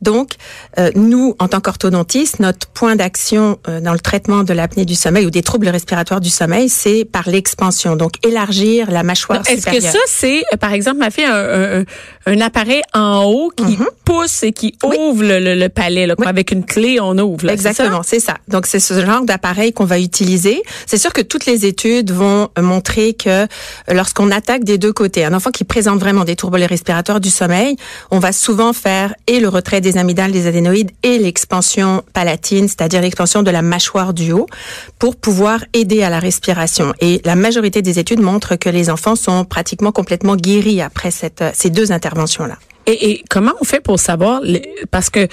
Donc, 0.00 0.32
euh, 0.78 0.90
nous, 0.94 1.34
en 1.38 1.48
tant 1.48 1.60
qu'orthodontistes, 1.60 2.40
notre 2.40 2.66
point 2.68 2.96
d'action 2.96 3.58
euh, 3.68 3.80
dans 3.80 3.92
le 3.92 3.98
traitement 3.98 4.44
de 4.44 4.52
l'apnée 4.52 4.84
du 4.84 4.94
sommeil 4.94 5.26
ou 5.26 5.30
des 5.30 5.42
troubles 5.42 5.68
respiratoires 5.68 6.20
du 6.20 6.30
sommeil, 6.30 6.68
c'est 6.68 7.04
par 7.04 7.28
l'expansion. 7.28 7.96
Donc, 7.96 8.12
élargir 8.24 8.90
la 8.90 9.02
mâchoire 9.02 9.46
supérieure. 9.46 9.74
Est-ce 9.74 9.92
que 9.92 9.92
ça, 9.92 10.04
c'est, 10.06 10.42
euh, 10.52 10.56
par 10.56 10.72
exemple, 10.72 10.98
ma 10.98 11.10
fille, 11.10 11.24
un, 11.24 11.80
un, 11.80 11.84
un 12.26 12.39
appareil 12.40 12.82
en 12.94 13.24
haut 13.24 13.50
qui 13.54 13.76
mhm. 13.76 13.86
pousse 14.04 14.42
et 14.42 14.52
qui 14.52 14.74
ouvre 14.84 15.22
le, 15.22 15.54
le, 15.54 15.68
palais, 15.68 16.06
là, 16.06 16.14
avec 16.24 16.50
une 16.50 16.64
clé, 16.64 16.98
on 17.00 17.16
ouvre. 17.18 17.46
Là, 17.46 17.52
Exactement, 17.52 18.02
c'est 18.02 18.20
ça? 18.20 18.32
ça. 18.32 18.38
Donc, 18.48 18.66
c'est 18.66 18.80
ce 18.80 19.04
genre 19.04 19.24
d'appareil 19.24 19.72
qu'on 19.72 19.84
va 19.84 19.98
utiliser. 19.98 20.62
C'est 20.86 20.98
sûr 20.98 21.12
que 21.12 21.22
toutes 21.22 21.46
les 21.46 21.66
études 21.66 22.10
vont 22.10 22.48
montrer 22.60 23.14
que 23.14 23.46
lorsqu'on 23.88 24.30
attaque 24.30 24.64
des 24.64 24.78
deux 24.78 24.92
côtés, 24.92 25.24
un 25.24 25.34
enfant 25.34 25.50
qui 25.50 25.64
présente 25.64 25.98
vraiment 25.98 26.24
des 26.24 26.36
troubles 26.36 26.62
respiratoires 26.62 27.20
du 27.20 27.30
sommeil, 27.30 27.76
on 28.10 28.18
va 28.18 28.32
souvent 28.32 28.72
faire 28.72 29.14
et 29.26 29.40
le 29.40 29.48
retrait 29.48 29.80
des 29.80 29.96
amygdales, 29.96 30.32
des 30.32 30.46
adénoïdes 30.46 30.90
et 31.02 31.18
l'expansion 31.18 32.02
palatine, 32.12 32.68
c'est-à-dire 32.68 33.00
l'expansion 33.00 33.42
de 33.42 33.50
la 33.50 33.62
mâchoire 33.62 34.14
du 34.14 34.32
haut, 34.32 34.46
pour 34.98 35.16
pouvoir 35.16 35.64
aider 35.72 36.02
à 36.02 36.10
la 36.10 36.18
respiration. 36.18 36.92
Et 37.00 37.20
la 37.24 37.36
majorité 37.36 37.82
des 37.82 37.98
études 37.98 38.20
montrent 38.20 38.56
que 38.56 38.68
les 38.68 38.90
enfants 38.90 39.16
sont 39.16 39.44
pratiquement 39.44 39.92
complètement 39.92 40.36
guéris 40.36 40.82
après 40.82 41.10
cette, 41.10 41.44
ces 41.54 41.70
deux 41.70 41.92
Et, 42.86 43.10
et, 43.10 43.24
comment 43.28 43.52
on 43.60 43.64
fait 43.64 43.80
pour 43.80 43.98
savoir, 44.00 44.40
parce 44.90 45.10
que 45.10 45.28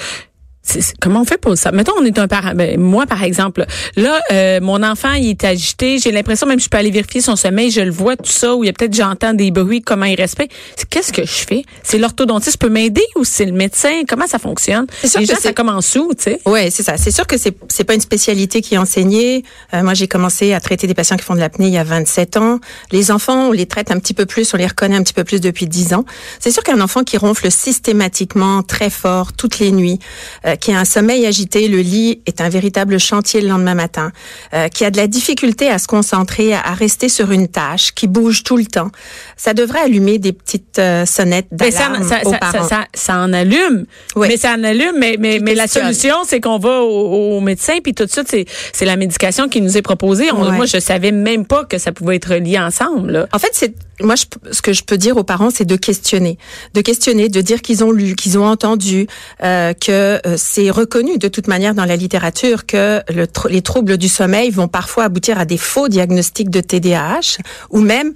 comment 0.99 1.21
on 1.21 1.25
fait 1.25 1.37
pour 1.37 1.57
ça? 1.57 1.71
Mettons, 1.71 1.93
on 1.99 2.05
est 2.05 2.17
un 2.19 2.27
parent. 2.27 2.53
Ben, 2.55 2.79
moi, 2.79 3.05
par 3.05 3.23
exemple, 3.23 3.65
là, 3.95 4.19
euh, 4.31 4.59
mon 4.61 4.83
enfant, 4.83 5.13
il 5.13 5.29
est 5.29 5.43
agité. 5.43 5.97
J'ai 5.99 6.11
l'impression, 6.11 6.47
même 6.47 6.59
je 6.59 6.69
peux 6.69 6.77
aller 6.77 6.91
vérifier 6.91 7.21
son 7.21 7.35
sommeil, 7.35 7.71
je 7.71 7.81
le 7.81 7.91
vois, 7.91 8.15
tout 8.15 8.25
ça, 8.31 8.55
ou 8.55 8.63
il 8.63 8.67
y 8.67 8.69
a 8.69 8.73
peut-être, 8.73 8.93
j'entends 8.93 9.33
des 9.33 9.51
bruits, 9.51 9.81
comment 9.81 10.05
il 10.05 10.15
respecte. 10.15 10.53
Qu'est-ce 10.89 11.13
que 11.13 11.23
je 11.25 11.45
fais? 11.47 11.63
C'est 11.83 11.97
l'orthodontiste 11.97 12.57
peut 12.57 12.69
m'aider 12.69 13.03
ou 13.15 13.23
c'est 13.23 13.45
le 13.45 13.51
médecin? 13.51 14.03
Comment 14.07 14.27
ça 14.27 14.39
fonctionne? 14.39 14.87
Sûr 15.03 15.19
Déjà, 15.19 15.35
ça 15.35 15.53
commence 15.53 15.95
où, 15.95 16.13
tu 16.15 16.23
sais? 16.23 16.39
Oui, 16.45 16.71
c'est 16.71 16.83
ça. 16.83 16.97
C'est 16.97 17.11
sûr 17.11 17.27
que 17.27 17.37
c'est, 17.37 17.55
c'est 17.69 17.83
pas 17.83 17.93
une 17.93 18.01
spécialité 18.01 18.61
qui 18.61 18.75
est 18.75 18.77
enseignée. 18.77 19.43
Euh, 19.73 19.83
moi, 19.83 19.93
j'ai 19.93 20.07
commencé 20.07 20.53
à 20.53 20.59
traiter 20.59 20.87
des 20.87 20.93
patients 20.93 21.17
qui 21.17 21.23
font 21.23 21.35
de 21.35 21.39
l'apnée 21.39 21.67
il 21.67 21.73
y 21.73 21.77
a 21.77 21.83
27 21.83 22.37
ans. 22.37 22.59
Les 22.91 23.11
enfants, 23.11 23.49
on 23.49 23.51
les 23.51 23.65
traite 23.65 23.91
un 23.91 23.99
petit 23.99 24.13
peu 24.13 24.25
plus, 24.25 24.53
on 24.53 24.57
les 24.57 24.67
reconnaît 24.67 24.97
un 24.97 25.03
petit 25.03 25.13
peu 25.13 25.23
plus 25.23 25.41
depuis 25.41 25.67
10 25.67 25.93
ans. 25.93 26.05
C'est 26.39 26.51
sûr 26.51 26.63
qu'un 26.63 26.81
enfant 26.81 27.03
qui 27.03 27.17
ronfle 27.17 27.49
systématiquement, 27.51 28.63
très 28.63 28.89
fort, 28.89 29.33
toutes 29.33 29.59
les 29.59 29.71
nuits, 29.71 29.99
euh, 30.45 30.55
qui 30.59 30.71
a 30.71 30.79
un 30.79 30.85
sommeil 30.85 31.25
agité, 31.25 31.67
le 31.67 31.79
lit 31.79 32.21
est 32.25 32.41
un 32.41 32.49
véritable 32.49 32.99
chantier 32.99 33.41
le 33.41 33.47
lendemain 33.47 33.75
matin, 33.75 34.11
euh, 34.53 34.67
qui 34.67 34.85
a 34.85 34.91
de 34.91 34.97
la 34.97 35.07
difficulté 35.07 35.69
à 35.69 35.79
se 35.79 35.87
concentrer, 35.87 36.53
à, 36.53 36.73
rester 36.73 37.09
sur 37.09 37.31
une 37.31 37.47
tâche, 37.47 37.93
qui 37.93 38.07
bouge 38.07 38.43
tout 38.43 38.57
le 38.57 38.65
temps, 38.65 38.89
ça 39.35 39.53
devrait 39.53 39.81
allumer 39.81 40.19
des 40.19 40.33
petites 40.33 40.79
euh, 40.79 41.05
sonnettes 41.05 41.47
d'alarme 41.51 42.07
ça, 42.07 42.19
aux 42.25 42.31
parents. 42.33 42.67
Ça, 42.67 42.85
ça, 42.93 43.17
en 43.17 43.33
allume, 43.33 43.85
mais 44.15 44.37
ça 44.37 44.53
en 44.53 44.63
allume, 44.63 44.95
mais, 44.97 45.15
mais, 45.19 45.39
mais 45.41 45.55
la 45.55 45.67
solution, 45.67 46.15
c'est 46.25 46.41
qu'on 46.41 46.59
va 46.59 46.81
au, 46.81 47.39
médecin, 47.39 47.77
puis 47.83 47.93
tout 47.93 48.05
de 48.05 48.11
suite, 48.11 48.27
c'est, 48.29 48.45
c'est 48.73 48.85
la 48.85 48.95
médication 48.95 49.47
qui 49.47 49.61
nous 49.61 49.77
est 49.77 49.81
proposée. 49.81 50.31
Moi, 50.31 50.65
je 50.65 50.79
savais 50.79 51.11
même 51.11 51.45
pas 51.45 51.65
que 51.65 51.77
ça 51.77 51.91
pouvait 51.91 52.17
être 52.17 52.35
lié 52.35 52.59
ensemble. 52.59 53.11
Là. 53.11 53.27
En 53.31 53.39
fait, 53.39 53.51
c'est 53.53 53.73
moi, 54.01 54.15
je, 54.15 54.25
ce 54.51 54.61
que 54.61 54.73
je 54.73 54.83
peux 54.83 54.97
dire 54.97 55.17
aux 55.17 55.23
parents, 55.23 55.49
c'est 55.49 55.65
de 55.65 55.75
questionner, 55.75 56.37
de 56.73 56.81
questionner, 56.81 57.29
de 57.29 57.41
dire 57.41 57.61
qu'ils 57.61 57.83
ont 57.83 57.91
lu, 57.91 58.15
qu'ils 58.15 58.37
ont 58.37 58.45
entendu, 58.45 59.07
euh, 59.43 59.73
que 59.73 60.19
euh, 60.25 60.35
c'est 60.37 60.69
reconnu 60.69 61.17
de 61.17 61.27
toute 61.27 61.47
manière 61.47 61.73
dans 61.73 61.85
la 61.85 61.95
littérature 61.95 62.65
que 62.65 63.01
le, 63.09 63.27
les 63.49 63.61
troubles 63.61 63.97
du 63.97 64.07
sommeil 64.07 64.51
vont 64.51 64.67
parfois 64.67 65.05
aboutir 65.05 65.39
à 65.39 65.45
des 65.45 65.57
faux 65.57 65.87
diagnostics 65.87 66.49
de 66.49 66.61
TDAH 66.61 67.37
ou 67.71 67.79
même, 67.79 68.13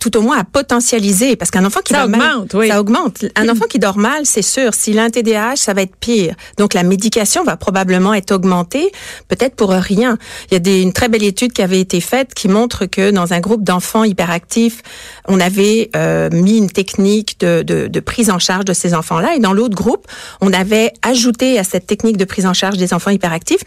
tout 0.00 0.16
au 0.16 0.22
moins, 0.22 0.38
à 0.38 0.44
potentialiser, 0.44 1.36
parce 1.36 1.50
qu'un 1.50 1.64
enfant 1.64 1.80
qui 1.84 1.92
ça 1.92 2.04
augmente, 2.04 2.54
mal, 2.54 2.60
oui. 2.60 2.68
ça 2.68 2.80
augmente. 2.80 3.24
Un 3.36 3.48
enfant 3.50 3.66
qui 3.68 3.78
dort 3.78 3.98
mal, 3.98 4.24
c'est 4.24 4.42
sûr. 4.42 4.72
S'il 4.74 4.98
a 4.98 5.04
un 5.04 5.10
TDAH, 5.10 5.56
ça 5.56 5.74
va 5.74 5.82
être 5.82 5.96
pire. 5.96 6.34
Donc 6.56 6.74
la 6.74 6.82
médication 6.82 7.44
va 7.44 7.56
probablement 7.56 8.14
être 8.14 8.32
augmentée, 8.32 8.90
peut-être 9.28 9.56
pour 9.56 9.70
rien. 9.70 10.16
Il 10.50 10.54
y 10.54 10.56
a 10.56 10.60
des, 10.60 10.80
une 10.80 10.92
très 10.92 11.08
belle 11.08 11.24
étude 11.24 11.52
qui 11.52 11.62
avait 11.62 11.80
été 11.80 12.00
faite 12.00 12.32
qui 12.34 12.48
montre 12.48 12.86
que 12.86 13.10
dans 13.10 13.32
un 13.32 13.40
groupe 13.40 13.62
d'enfants 13.62 14.04
hyperactifs 14.04 14.82
on 15.28 15.40
avait 15.40 15.90
euh, 15.94 16.30
mis 16.32 16.56
une 16.56 16.70
technique 16.70 17.38
de, 17.40 18.00
prise 18.00 18.30
en 18.30 18.38
charge 18.38 18.64
de 18.64 18.72
ces 18.72 18.94
enfants-là. 18.94 19.34
Et 19.36 19.38
dans 19.38 19.52
l'autre 19.52 19.74
groupe, 19.74 20.06
on 20.40 20.52
avait 20.52 20.92
ajouté 21.02 21.58
à 21.58 21.64
cette 21.64 21.86
technique 21.86 22.16
de 22.16 22.24
prise 22.24 22.46
en 22.46 22.54
charge 22.54 22.78
des 22.78 22.94
enfants 22.94 23.10
hyperactifs 23.10 23.60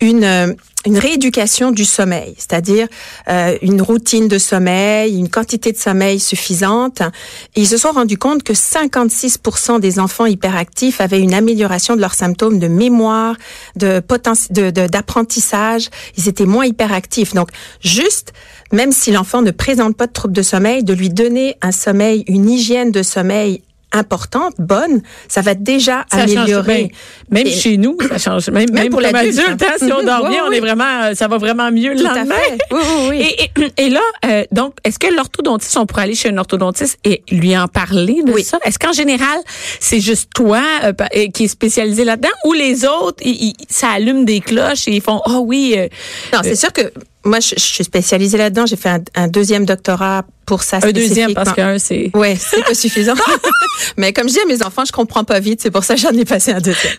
une, 0.00 0.24
euh, 0.24 0.52
une 0.84 0.98
rééducation 0.98 1.70
du 1.70 1.84
sommeil, 1.84 2.34
c'est-à-dire 2.36 2.88
euh, 3.28 3.56
une 3.62 3.80
routine 3.80 4.28
de 4.28 4.38
sommeil, 4.38 5.16
une 5.16 5.28
quantité 5.28 5.72
de 5.72 5.76
sommeil 5.76 6.18
suffisante. 6.18 7.02
Ils 7.54 7.68
se 7.68 7.76
sont 7.76 7.92
rendus 7.92 8.18
compte 8.18 8.42
que 8.42 8.52
56% 8.52 9.80
des 9.80 9.98
enfants 9.98 10.26
hyperactifs 10.26 11.00
avaient 11.00 11.20
une 11.20 11.34
amélioration 11.34 11.94
de 11.94 12.00
leurs 12.00 12.14
symptômes 12.14 12.58
de 12.58 12.68
mémoire, 12.68 13.36
de 13.76 14.02
d'apprentissage. 14.88 15.88
Ils 16.16 16.28
étaient 16.28 16.46
moins 16.46 16.66
hyperactifs. 16.66 17.34
Donc, 17.34 17.48
juste, 17.80 18.32
même 18.72 18.92
si 18.92 19.12
l'enfant 19.12 19.42
ne 19.42 19.50
présente 19.50 19.96
pas 19.96 20.06
de 20.06 20.12
troubles 20.12 20.34
de 20.34 20.42
sommeil, 20.42 20.82
de 20.82 20.94
lui 20.94 21.10
donner 21.10 21.56
un 21.62 21.72
sommeil, 21.72 22.24
une 22.26 22.50
hygiène 22.50 22.90
de 22.90 23.02
sommeil 23.02 23.62
importante, 23.92 24.54
bonne, 24.58 25.02
ça 25.28 25.40
va 25.40 25.54
déjà 25.54 26.04
améliorer. 26.10 26.90
même 27.30 27.46
chez 27.46 27.76
nous, 27.76 27.96
ça 28.08 28.18
change. 28.18 28.48
Même, 28.50 28.70
même, 28.72 28.90
pour 28.90 29.00
l'adulte, 29.00 29.38
hein, 29.40 29.74
si 29.78 29.92
on 29.92 30.02
dort 30.04 30.28
bien, 30.28 30.44
on 30.46 30.50
est 30.50 30.60
vraiment, 30.60 31.02
euh, 31.04 31.14
ça 31.14 31.28
va 31.28 31.38
vraiment 31.38 31.70
mieux 31.70 31.94
le 31.94 32.02
lendemain. 32.02 32.34
Oui, 32.70 32.80
oui, 32.80 33.06
oui. 33.10 33.62
Et, 33.76 33.86
et, 33.86 33.90
là, 33.90 34.00
euh, 34.24 34.44
donc, 34.52 34.74
est-ce 34.84 34.98
que 34.98 35.12
l'orthodontiste, 35.14 35.76
on 35.76 35.86
pourrait 35.86 36.02
aller 36.02 36.14
chez 36.14 36.30
un 36.30 36.38
orthodontiste 36.38 36.98
et 37.04 37.22
lui 37.30 37.56
en 37.56 37.68
parler 37.68 38.22
de 38.24 38.38
ça? 38.38 38.58
Est-ce 38.64 38.78
qu'en 38.78 38.92
général, 38.92 39.38
c'est 39.80 40.00
juste 40.00 40.30
toi 40.34 40.62
euh, 40.84 40.92
qui 41.32 41.44
est 41.44 41.48
spécialisé 41.48 42.04
là-dedans 42.04 42.30
ou 42.44 42.52
les 42.52 42.84
autres, 42.84 43.22
ça 43.68 43.88
allume 43.88 44.24
des 44.24 44.40
cloches 44.40 44.88
et 44.88 44.92
ils 44.92 45.02
font, 45.02 45.20
oh 45.26 45.42
oui. 45.44 45.76
non, 46.32 46.40
c'est 46.42 46.56
sûr 46.56 46.72
que 46.72 46.92
moi, 47.24 47.40
je, 47.40 47.54
suis 47.56 47.84
spécialisée 47.84 48.38
là-dedans. 48.38 48.66
J'ai 48.66 48.76
fait 48.76 48.88
un, 48.88 49.00
un, 49.14 49.28
deuxième 49.28 49.64
doctorat 49.64 50.24
pour 50.46 50.62
ça. 50.62 50.78
Un 50.82 50.90
deuxième 50.90 51.34
parce 51.34 51.52
qu'un, 51.52 51.78
c'est... 51.78 52.10
Ouais, 52.14 52.36
c'est 52.38 52.64
pas 52.64 52.74
suffisant. 52.74 53.14
Mais 53.96 54.12
comme 54.12 54.28
je 54.28 54.34
dis 54.34 54.40
à 54.40 54.46
mes 54.46 54.62
enfants, 54.62 54.84
je 54.84 54.92
comprends 54.92 55.24
pas 55.24 55.40
vite. 55.40 55.60
C'est 55.62 55.70
pour 55.70 55.84
ça 55.84 55.94
que 55.94 56.00
j'en 56.00 56.10
ai 56.10 56.24
passé 56.24 56.52
un 56.52 56.60
deuxième. 56.60 56.96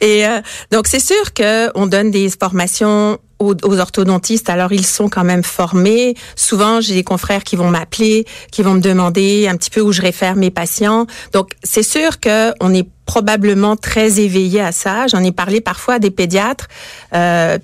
Et 0.00 0.26
euh, 0.26 0.40
donc, 0.72 0.86
c'est 0.86 1.00
sûr 1.00 1.32
que 1.32 1.70
on 1.76 1.86
donne 1.86 2.10
des 2.10 2.28
formations 2.30 3.18
aux, 3.38 3.54
aux, 3.62 3.78
orthodontistes. 3.78 4.50
Alors, 4.50 4.72
ils 4.72 4.86
sont 4.86 5.08
quand 5.08 5.24
même 5.24 5.44
formés. 5.44 6.14
Souvent, 6.36 6.80
j'ai 6.80 6.94
des 6.94 7.04
confrères 7.04 7.44
qui 7.44 7.56
vont 7.56 7.70
m'appeler, 7.70 8.24
qui 8.50 8.62
vont 8.62 8.74
me 8.74 8.80
demander 8.80 9.46
un 9.48 9.56
petit 9.56 9.70
peu 9.70 9.80
où 9.80 9.92
je 9.92 10.02
réfère 10.02 10.36
mes 10.36 10.50
patients. 10.50 11.06
Donc, 11.32 11.52
c'est 11.62 11.82
sûr 11.82 12.20
que 12.20 12.52
on 12.60 12.74
est 12.74 12.88
probablement 13.06 13.76
très 13.76 14.20
éveillé 14.20 14.60
à 14.60 14.72
ça. 14.72 15.06
J'en 15.06 15.22
ai 15.22 15.32
parlé 15.32 15.60
parfois 15.60 15.94
à 15.94 15.98
des 15.98 16.10
pédiatres. 16.10 16.68
Euh, 17.14 17.58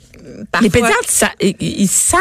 parfois... 0.53 0.67
Les 0.67 0.71
pédiatres, 0.71 1.09
ça, 1.09 1.31
ils, 1.41 1.89
savent 1.89 2.21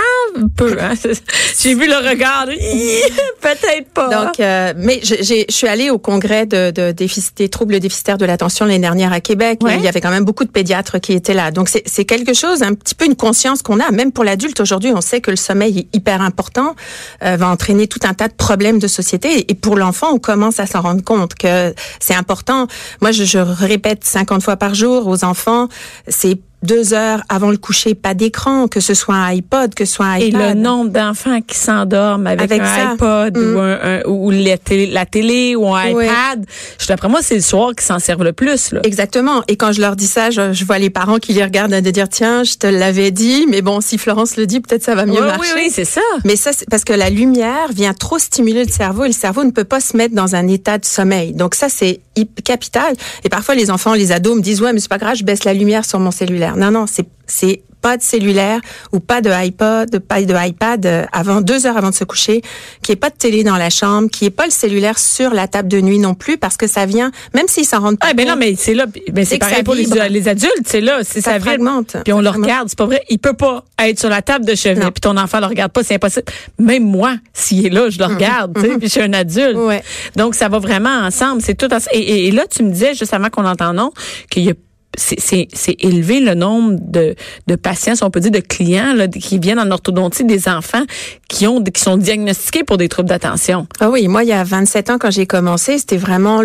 peu. 0.56 0.78
Hein? 0.80 0.94
J'ai 1.60 1.75
vu 1.75 1.88
le 1.88 2.10
regard. 2.10 2.46
Peut-être 2.46 3.89
pas. 3.94 4.10
Donc, 4.10 4.39
euh, 4.39 4.74
mais 4.78 5.01
je 5.04 5.46
suis 5.50 5.68
allée 5.68 5.89
au 5.89 6.00
congrès 6.00 6.46
de, 6.46 6.72
de 6.72 6.96
des 7.36 7.50
troubles 7.50 7.80
déficitaires 7.80 8.18
de 8.18 8.25
l'attention 8.25 8.66
l'année 8.66 8.80
dernière 8.80 9.12
à 9.12 9.20
Québec. 9.20 9.60
il 9.68 9.82
y 9.82 9.88
avait 9.88 10.01
quand 10.01 10.10
même 10.10 10.25
beaucoup 10.25 10.46
de 10.46 10.51
pédiatres 10.51 11.00
qui 11.00 11.13
étaient 11.13 11.34
là. 11.34 11.51
Donc, 11.51 11.70
c'est 11.70 12.06
quelque 12.06 12.34
chose, 12.34 12.63
un 12.63 12.74
petit 12.74 12.96
peu 12.96 13.06
une 13.06 13.16
conscience 13.16 13.62
qu'on 13.62 13.80
a. 13.80 13.92
Même 13.92 14.12
pour 14.12 14.24
l'adulte 14.24 14.60
aujourd'hui, 14.60 14.92
on 14.96 15.01
sait 15.01 15.20
que 15.20 15.32
le 15.32 15.38
sommeil 15.38 15.80
est 15.80 15.96
hyper 15.96 16.22
important, 16.22 16.75
euh, 17.24 17.36
va 17.36 17.50
entraîner 17.50 17.88
tout 17.88 18.00
un 18.04 18.13
tas 18.13 18.28
de 18.28 18.34
problèmes 18.34 18.80
de 18.80 18.88
société. 18.88 19.51
Et 19.51 19.56
pour 19.56 19.75
l'enfant, 19.75 20.08
on 20.13 20.20
commence 20.20 20.60
à 20.60 20.66
s'en 20.66 20.82
rendre 20.82 21.04
compte 21.04 21.36
que 21.36 21.74
c'est 22.00 22.16
important. 22.16 22.68
Moi, 23.01 23.10
moi, 23.10 23.13
je, 23.13 23.24
je 23.24 23.39
répète 23.39 24.04
50 24.04 24.44
fois 24.44 24.56
par 24.56 24.75
jour 24.75 25.08
aux 25.08 25.24
enfants, 25.24 25.68
c'est 26.08 26.38
deux 26.63 26.94
heures 26.94 27.22
avant 27.30 27.51
le 27.51 27.58
coucher, 27.58 27.96
pas 27.96 28.13
d'écran, 28.13 28.68
que 28.68 28.80
ce 28.80 28.94
soit 28.94 29.16
un 29.16 29.28
iPod, 29.28 29.74
que 29.74 29.86
ce 29.86 29.94
soit 29.94 30.06
un 30.06 30.18
iPad. 30.18 30.42
Et 30.42 30.54
le 30.54 30.54
nombre 30.60 30.89
d'enfants 30.89 31.42
qui 31.42 31.58
s'endorment 31.58 32.28
avec, 32.28 32.51
un 32.51 32.94
iPod 32.94 33.38
ou, 33.38 33.42
mm. 33.42 33.58
un, 33.58 34.01
ou 34.08 34.32
la, 34.32 34.58
télé, 34.58 34.88
la 34.88 35.06
télé 35.06 35.56
ou 35.56 35.74
un 35.74 35.88
iPad, 35.88 36.46
je 36.78 36.88
d'après 36.88 37.08
moi, 37.08 37.22
c'est 37.22 37.36
le 37.36 37.42
soir 37.42 37.72
qui 37.75 37.86
s'en 37.86 38.00
servent 38.00 38.24
le 38.24 38.34
plus. 38.34 38.72
Là. 38.72 38.82
Exactement. 38.84 39.44
Et 39.48 39.56
quand 39.56 39.72
je 39.72 39.82
leur 39.82 39.96
dis 39.96 40.08
ça, 40.08 40.30
je, 40.32 40.66
vois 40.66 40.80
les 40.80 40.89
parents 40.89 41.18
qui 41.18 41.34
les 41.34 41.44
regardent 41.44 41.74
de 41.74 41.92
dire 41.92 42.10
tiens, 42.10 42.44
je 42.44 42.56
te 42.56 42.68
l'avais 42.68 43.12
dit, 43.12 43.46
mais 43.50 43.62
bon, 43.62 43.82
si 43.82 43.98
Florence 43.98 44.36
le 44.38 44.46
dit, 44.46 44.60
peut-être 44.60 44.84
ça 44.84 44.96
va 44.96 45.06
mieux 45.06 45.22
marcher. 45.22 45.51
Oui, 45.56 45.62
oui, 45.63 45.72
c'est 45.74 45.86
ça. 45.86 46.01
Mais 46.25 46.36
ça, 46.36 46.51
c'est 46.54 46.70
parce 46.70 46.84
que 46.84 46.94
la 46.94 47.10
lumière 47.10 47.72
vient 47.74 47.94
trop 47.94 48.20
stimuler 48.20 48.66
le 48.66 48.72
cerveau 48.72 49.06
et 49.06 49.08
le 49.08 49.13
cerveau 49.13 49.44
ne 49.44 49.51
peut 49.51 49.63
pas 49.63 49.80
se 49.80 49.96
mettre 49.96 50.16
dans 50.16 50.36
un 50.36 50.48
état 50.48 50.78
de 50.78 50.86
sommeil. 50.86 51.34
Donc 51.34 51.56
ça, 51.56 51.70
c'est 51.70 52.01
capital. 52.44 52.96
Et 53.24 53.30
parfois, 53.30 53.56
les 53.56 53.72
enfants, 53.72 53.94
les 53.94 54.12
ados 54.12 54.36
me 54.36 54.42
disent 54.42 54.62
ouais, 54.62 54.74
mais 54.74 54.80
c'est 54.80 54.89
pas 54.89 54.98
grave, 54.98 55.16
je 55.16 55.24
baisse 55.24 55.44
la 55.44 55.54
lumière 55.54 55.86
sur 55.86 56.00
mon 56.00 56.12
cellulaire. 56.12 56.49
Non, 56.58 56.72
non, 56.72 56.86
c'est 56.88 57.08
c'est 57.27 57.62
pas 57.82 57.98
de 57.98 58.03
cellulaire 58.03 58.60
ou 58.91 59.00
pas 59.00 59.22
de 59.22 59.29
iPod, 59.29 60.00
pas 60.00 60.22
de 60.22 60.48
iPad 60.48 60.86
euh, 60.86 61.06
avant 61.12 61.41
deux 61.41 61.65
heures 61.65 61.77
avant 61.77 61.89
de 61.89 61.96
se 61.96 62.03
coucher, 62.03 62.41
qui 62.82 62.91
est 62.91 62.98
pas 62.98 63.10
de 63.10 63.15
télé 63.15 63.44
dans 63.44 63.58
la 63.58 63.70
chambre, 63.70 64.10
qui 64.10 64.25
est 64.25 64.32
pas 64.32 64.46
le 64.46 64.51
cellulaire 64.51 65.00
sur 65.00 65.34
la 65.34 65.48
table 65.48 65.70
de 65.70 65.79
nuit 65.79 66.00
non 66.00 66.13
plus, 66.13 66.38
parce 66.38 66.58
que 66.58 66.68
ça 66.68 66.86
vient, 66.86 67.12
même 67.34 67.48
s'ils 67.48 67.65
s'en 67.65 67.79
rendent 67.79 68.00
pas 68.00 68.08
ah, 68.10 68.13
ben 68.13 68.27
non, 68.27 68.36
mais 68.36 68.56
c'est 68.58 68.74
là, 68.74 68.86
mais 69.13 69.25
c'est 69.25 69.38
pareil 69.38 69.63
pour 69.63 69.75
les, 69.75 70.27
adultes, 70.27 70.65
c'est 70.65 70.82
là, 70.82 71.00
c'est 71.03 71.22
ça, 71.22 71.39
fragmente. 71.39 71.98
Puis 72.03 72.13
on 72.13 72.22
le 72.22 72.29
regarde, 72.29 72.68
c'est 72.70 72.77
pas 72.77 72.86
vrai, 72.86 73.01
il 73.10 73.20
peut 73.20 73.34
pas 73.34 73.63
être 73.79 74.00
sur 74.00 74.10
la 74.10 74.22
table 74.22 74.46
de 74.46 74.56
chevet, 74.56 74.79
puis 74.91 75.01
ton 75.01 75.15
enfant 75.18 75.39
le 75.39 75.46
regarde 75.46 75.72
pas, 75.72 75.84
c'est 75.84 75.96
impossible. 75.96 76.25
Même 76.58 76.84
moi, 76.84 77.15
s'il 77.34 77.65
est 77.65 77.70
là, 77.70 77.89
je 77.89 77.98
le 77.98 78.06
mm-hmm. 78.06 78.13
regarde, 78.13 78.56
tu 78.56 78.62
sais, 78.62 78.77
puis 78.77 78.88
je 78.88 78.91
suis 78.91 79.01
un 79.01 79.13
adulte. 79.13 79.58
Ouais. 79.58 79.84
Donc 80.15 80.36
ça 80.36 80.50
va 80.50 80.60
vraiment 80.60 80.89
ensemble, 80.89 81.41
c'est 81.41 81.56
tout. 81.56 81.70
Et, 81.94 82.27
et, 82.27 82.32
là, 82.32 82.46
tu 82.50 82.63
me 82.63 82.72
disais 82.72 82.94
juste 82.94 83.13
avant 83.13 83.29
qu'on 83.29 83.46
entende 83.46 83.75
non 83.75 83.91
qu'il 84.29 84.44
y 84.44 84.50
a 84.50 84.53
c'est 84.98 85.75
élevé 85.79 86.19
le 86.19 86.34
nombre 86.34 86.77
de, 86.79 87.15
de 87.48 87.55
patients, 87.55 87.96
si 87.96 88.03
on 88.03 88.12
peut 88.12 88.19
dire 88.19 88.31
de 88.31 88.39
clients 88.39 88.93
là, 88.93 89.08
qui 89.08 89.39
viennent 89.39 89.60
en 89.60 89.72
orthodontie, 89.72 90.25
des 90.25 90.48
enfants 90.48 90.84
qui 91.27 91.48
ont 91.48 91.63
qui 91.63 91.81
sont 91.81 91.98
diagnostiqués 91.98 92.63
pour 92.63 92.77
des 92.77 92.89
troubles 92.89 93.10
d'attention. 93.10 93.67
Ah 93.79 93.89
oui, 93.89 94.08
moi 94.08 94.24
il 94.24 94.29
y 94.29 94.34
a 94.34 94.43
27 94.43 94.89
ans 94.89 94.98
quand 95.00 95.12
j'ai 95.12 95.25
commencé, 95.25 95.77
c'était 95.77 95.98
vraiment 95.98 96.41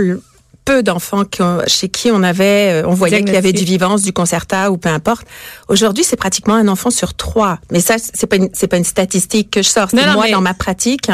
peu 0.64 0.82
d'enfants 0.82 1.24
chez 1.66 1.88
qui 1.88 2.10
on 2.10 2.22
avait, 2.22 2.82
euh, 2.82 2.88
on 2.88 2.94
voyait 2.94 3.22
qu'il 3.22 3.34
y 3.34 3.36
avait 3.36 3.52
du 3.52 3.64
vivance, 3.64 4.02
du 4.02 4.12
concerta 4.12 4.70
ou 4.70 4.78
peu 4.78 4.88
importe. 4.88 5.26
Aujourd'hui, 5.68 6.04
c'est 6.04 6.16
pratiquement 6.16 6.54
un 6.54 6.68
enfant 6.68 6.90
sur 6.90 7.14
trois. 7.14 7.58
Mais 7.70 7.80
ça, 7.80 7.96
c'est 7.98 8.26
pas 8.26 8.36
c'est 8.52 8.68
pas 8.68 8.78
une 8.78 8.84
statistique 8.84 9.50
que 9.50 9.62
je 9.62 9.68
sors, 9.68 9.90
c'est 9.90 10.12
moi 10.12 10.30
dans 10.30 10.40
ma 10.40 10.54
pratique. 10.54 11.10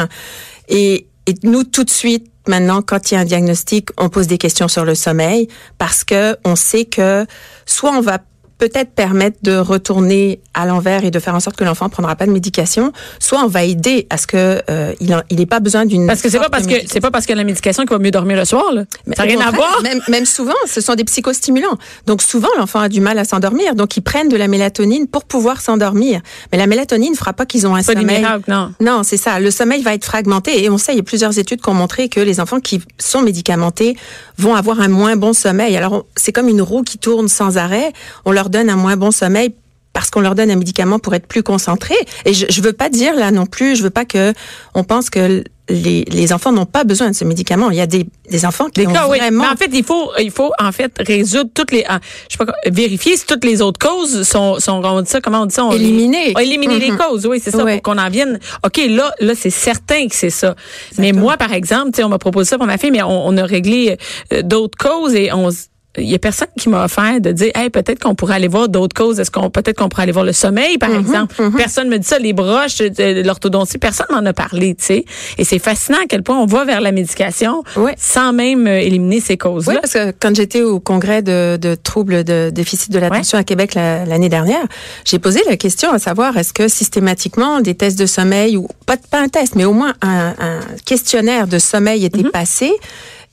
Et, 0.69 1.07
et 1.27 1.33
nous, 1.43 1.63
tout 1.63 1.83
de 1.83 1.89
suite, 1.89 2.30
maintenant, 2.47 2.81
quand 2.81 3.11
il 3.11 3.15
y 3.15 3.17
a 3.17 3.21
un 3.21 3.25
diagnostic, 3.25 3.89
on 3.97 4.09
pose 4.09 4.27
des 4.27 4.37
questions 4.37 4.67
sur 4.67 4.85
le 4.85 4.95
sommeil 4.95 5.47
parce 5.77 6.03
que 6.03 6.37
on 6.43 6.55
sait 6.55 6.85
que 6.85 7.25
soit 7.65 7.91
on 7.91 8.01
va 8.01 8.19
peut-être 8.61 8.91
permettre 8.91 9.39
de 9.41 9.57
retourner 9.57 10.39
à 10.53 10.67
l'envers 10.67 11.03
et 11.03 11.09
de 11.09 11.17
faire 11.17 11.33
en 11.33 11.39
sorte 11.39 11.55
que 11.55 11.63
l'enfant 11.63 11.89
prendra 11.89 12.15
pas 12.15 12.27
de 12.27 12.31
médication, 12.31 12.93
soit 13.17 13.39
on 13.43 13.47
va 13.47 13.63
aider 13.63 14.05
à 14.11 14.19
ce 14.19 14.27
que 14.27 14.61
euh, 14.69 14.93
il 14.99 15.35
n'ait 15.35 15.47
pas 15.47 15.59
besoin 15.59 15.87
d'une 15.87 16.05
parce 16.05 16.21
que 16.21 16.29
c'est 16.29 16.37
pas 16.37 16.49
parce 16.49 16.67
que 16.67 16.75
c'est 16.85 17.01
pas 17.01 17.09
parce 17.09 17.25
que 17.25 17.33
la 17.33 17.43
médication 17.43 17.81
qu'il 17.81 17.91
va 17.91 17.97
mieux 17.97 18.11
dormir 18.11 18.37
le 18.37 18.45
soir 18.45 18.71
là. 18.71 18.83
Mais 19.07 19.15
ça 19.15 19.25
n'a 19.25 19.31
rien 19.31 19.41
à 19.41 19.49
voir. 19.49 19.81
Même, 19.81 19.99
même, 20.09 20.27
souvent, 20.27 20.53
ce 20.67 20.79
sont 20.79 20.93
des 20.93 21.05
psychostimulants. 21.05 21.75
Donc 22.05 22.21
souvent 22.21 22.49
l'enfant 22.59 22.81
a 22.81 22.87
du 22.87 23.01
mal 23.01 23.17
à 23.17 23.25
s'endormir, 23.25 23.73
donc 23.73 23.97
ils 23.97 24.01
prennent 24.01 24.29
de 24.29 24.37
la 24.37 24.47
mélatonine 24.47 25.07
pour 25.07 25.23
pouvoir 25.23 25.59
s'endormir. 25.59 26.21
Mais 26.51 26.59
la 26.59 26.67
mélatonine 26.67 27.13
ne 27.13 27.17
fera 27.17 27.33
pas 27.33 27.47
qu'ils 27.47 27.65
ont 27.65 27.73
un 27.73 27.81
sommeil. 27.81 28.23
non. 28.47 28.73
Non, 28.79 29.01
c'est 29.01 29.17
ça. 29.17 29.39
Le 29.39 29.49
sommeil 29.49 29.81
va 29.81 29.95
être 29.95 30.05
fragmenté 30.05 30.63
et 30.63 30.69
on 30.69 30.77
sait 30.77 30.93
il 30.93 30.97
y 30.97 31.01
a 31.01 31.03
plusieurs 31.03 31.39
études 31.39 31.61
qui 31.63 31.69
ont 31.69 31.73
montré 31.73 32.09
que 32.09 32.19
les 32.19 32.39
enfants 32.39 32.59
qui 32.59 32.79
sont 32.99 33.23
médicamentés 33.23 33.97
vont 34.37 34.53
avoir 34.53 34.81
un 34.81 34.87
moins 34.87 35.15
bon 35.15 35.33
sommeil. 35.33 35.75
Alors 35.75 36.05
c'est 36.15 36.31
comme 36.31 36.47
une 36.47 36.61
roue 36.61 36.83
qui 36.83 36.99
tourne 36.99 37.27
sans 37.27 37.57
arrêt. 37.57 37.91
On 38.25 38.31
leur 38.31 38.50
donne 38.51 38.69
un 38.69 38.75
moins 38.75 38.97
bon 38.97 39.11
sommeil 39.11 39.53
parce 39.93 40.09
qu'on 40.09 40.21
leur 40.21 40.35
donne 40.35 40.51
un 40.51 40.55
médicament 40.55 40.99
pour 40.99 41.13
être 41.15 41.27
plus 41.27 41.43
concentrés. 41.43 41.95
Et 42.25 42.33
je, 42.33 42.45
je 42.49 42.61
veux 42.61 42.73
pas 42.73 42.89
dire 42.89 43.15
là 43.15 43.31
non 43.31 43.45
plus, 43.45 43.75
je 43.75 43.83
veux 43.83 43.89
pas 43.89 44.05
que 44.05 44.33
on 44.73 44.83
pense 44.83 45.09
que 45.09 45.43
les, 45.69 46.05
les 46.05 46.33
enfants 46.33 46.51
n'ont 46.51 46.65
pas 46.65 46.83
besoin 46.83 47.09
de 47.09 47.15
ce 47.15 47.23
médicament. 47.23 47.69
Il 47.71 47.77
y 47.77 47.81
a 47.81 47.87
des, 47.87 48.05
des 48.29 48.45
enfants 48.45 48.67
qui 48.69 48.85
ont 48.85 48.91
vraiment. 48.91 49.43
Mais 49.43 49.49
en 49.49 49.55
fait, 49.55 49.69
il 49.71 49.83
faut 49.83 50.11
il 50.19 50.31
faut 50.31 50.51
en 50.59 50.71
fait 50.71 50.91
résoudre 50.99 51.49
toutes 51.53 51.71
les, 51.71 51.83
ah, 51.87 51.99
je 52.29 52.37
sais 52.37 52.45
pas, 52.45 52.53
vérifier 52.65 53.15
si 53.17 53.25
toutes 53.25 53.45
les 53.45 53.61
autres 53.61 53.79
causes 53.79 54.23
sont 54.27 54.59
sont 54.59 54.81
on 54.83 55.01
dit 55.01 55.09
ça 55.09 55.21
comment 55.21 55.41
on 55.41 55.45
dit 55.45 55.55
ça 55.55 55.67
éliminer 55.71 56.33
éliminer 56.39 56.79
les 56.79 56.91
mhm. 56.91 56.97
causes. 56.97 57.25
Oui, 57.25 57.39
c'est 57.41 57.51
ça 57.51 57.65
pour 57.65 57.81
qu'on 57.81 57.97
en 57.97 58.09
vienne. 58.09 58.39
Ok, 58.65 58.81
là 58.89 59.13
là 59.19 59.33
c'est 59.35 59.49
certain 59.49 60.07
que 60.07 60.15
c'est 60.15 60.29
ça. 60.29 60.55
Mais 60.97 61.11
moi 61.13 61.37
par 61.37 61.53
exemple, 61.53 61.99
on 62.03 62.09
m'a 62.09 62.19
proposé 62.19 62.49
ça 62.49 62.57
pour 62.57 62.67
ma 62.67 62.77
fille, 62.77 62.91
mais 62.91 63.03
on, 63.03 63.27
on 63.27 63.37
a 63.37 63.43
réglé 63.43 63.97
euh, 64.33 64.41
d'autres 64.41 64.77
causes 64.77 65.15
et 65.15 65.31
on 65.31 65.49
il 65.97 66.09
y 66.09 66.15
a 66.15 66.19
personne 66.19 66.47
qui 66.57 66.69
m'a 66.69 66.85
offert 66.85 67.19
de 67.19 67.31
dire 67.31 67.51
hey 67.53 67.69
peut-être 67.69 67.99
qu'on 67.99 68.15
pourrait 68.15 68.35
aller 68.35 68.47
voir 68.47 68.69
d'autres 68.69 68.95
causes. 68.95 69.19
Est-ce 69.19 69.31
qu'on 69.31 69.49
peut-être 69.49 69.77
qu'on 69.77 69.89
pourrait 69.89 70.03
aller 70.03 70.13
voir 70.13 70.23
le 70.23 70.31
sommeil 70.31 70.77
par 70.77 70.89
mhm, 70.89 70.99
exemple? 70.99 71.41
mhm. 71.41 71.55
personne 71.55 71.89
me 71.89 71.97
dit 71.97 72.07
ça. 72.07 72.17
Les 72.17 72.33
broches 72.33 72.77
de 72.77 73.23
l'orthodontie 73.23 73.77
personne 73.77 74.07
m'en 74.09 74.25
a 74.25 74.33
parlé 74.33 74.75
tu 74.75 74.85
sais. 74.85 75.05
Et 75.37 75.43
c'est 75.43 75.59
fascinant 75.59 75.97
à 76.01 76.05
quel 76.07 76.23
point 76.23 76.37
on 76.37 76.45
va 76.45 76.63
vers 76.63 76.79
la 76.79 76.91
médication 76.91 77.63
sans 77.97 78.31
même 78.31 78.67
euh, 78.67 78.79
éliminer 78.79 79.19
ces 79.19 79.37
causes 79.37 79.67
là 79.67 79.73
oui 79.73 79.79
parce 79.81 79.93
que 79.93 80.13
quand 80.17 80.35
j'étais 80.35 80.61
au 80.61 80.79
congrès 80.79 81.21
de, 81.21 81.57
de 81.57 81.75
troubles 81.75 82.23
de 82.23 82.49
déficit 82.51 82.91
de 82.91 82.99
l'attention 82.99 83.37
à 83.37 83.43
Québec 83.43 83.73
l'année 83.75 84.29
dernière 84.29 84.63
j'ai 85.03 85.19
posé 85.19 85.41
la 85.47 85.57
question 85.57 85.91
à 85.91 85.99
savoir 85.99 86.37
est-ce 86.37 86.53
que 86.53 86.67
systématiquement 86.67 87.59
des 87.59 87.75
tests 87.75 87.99
de 87.99 88.05
sommeil 88.05 88.55
ou 88.55 88.67
pas 88.85 88.95
pas 89.09 89.19
un 89.19 89.27
test 89.27 89.55
mais 89.55 89.65
au 89.65 89.73
moins 89.73 89.93
un, 90.01 90.33
un 90.39 90.59
questionnaire 90.85 91.47
de 91.47 91.59
sommeil 91.59 92.05
était 92.05 92.23
mhm. 92.23 92.31
passé? 92.31 92.71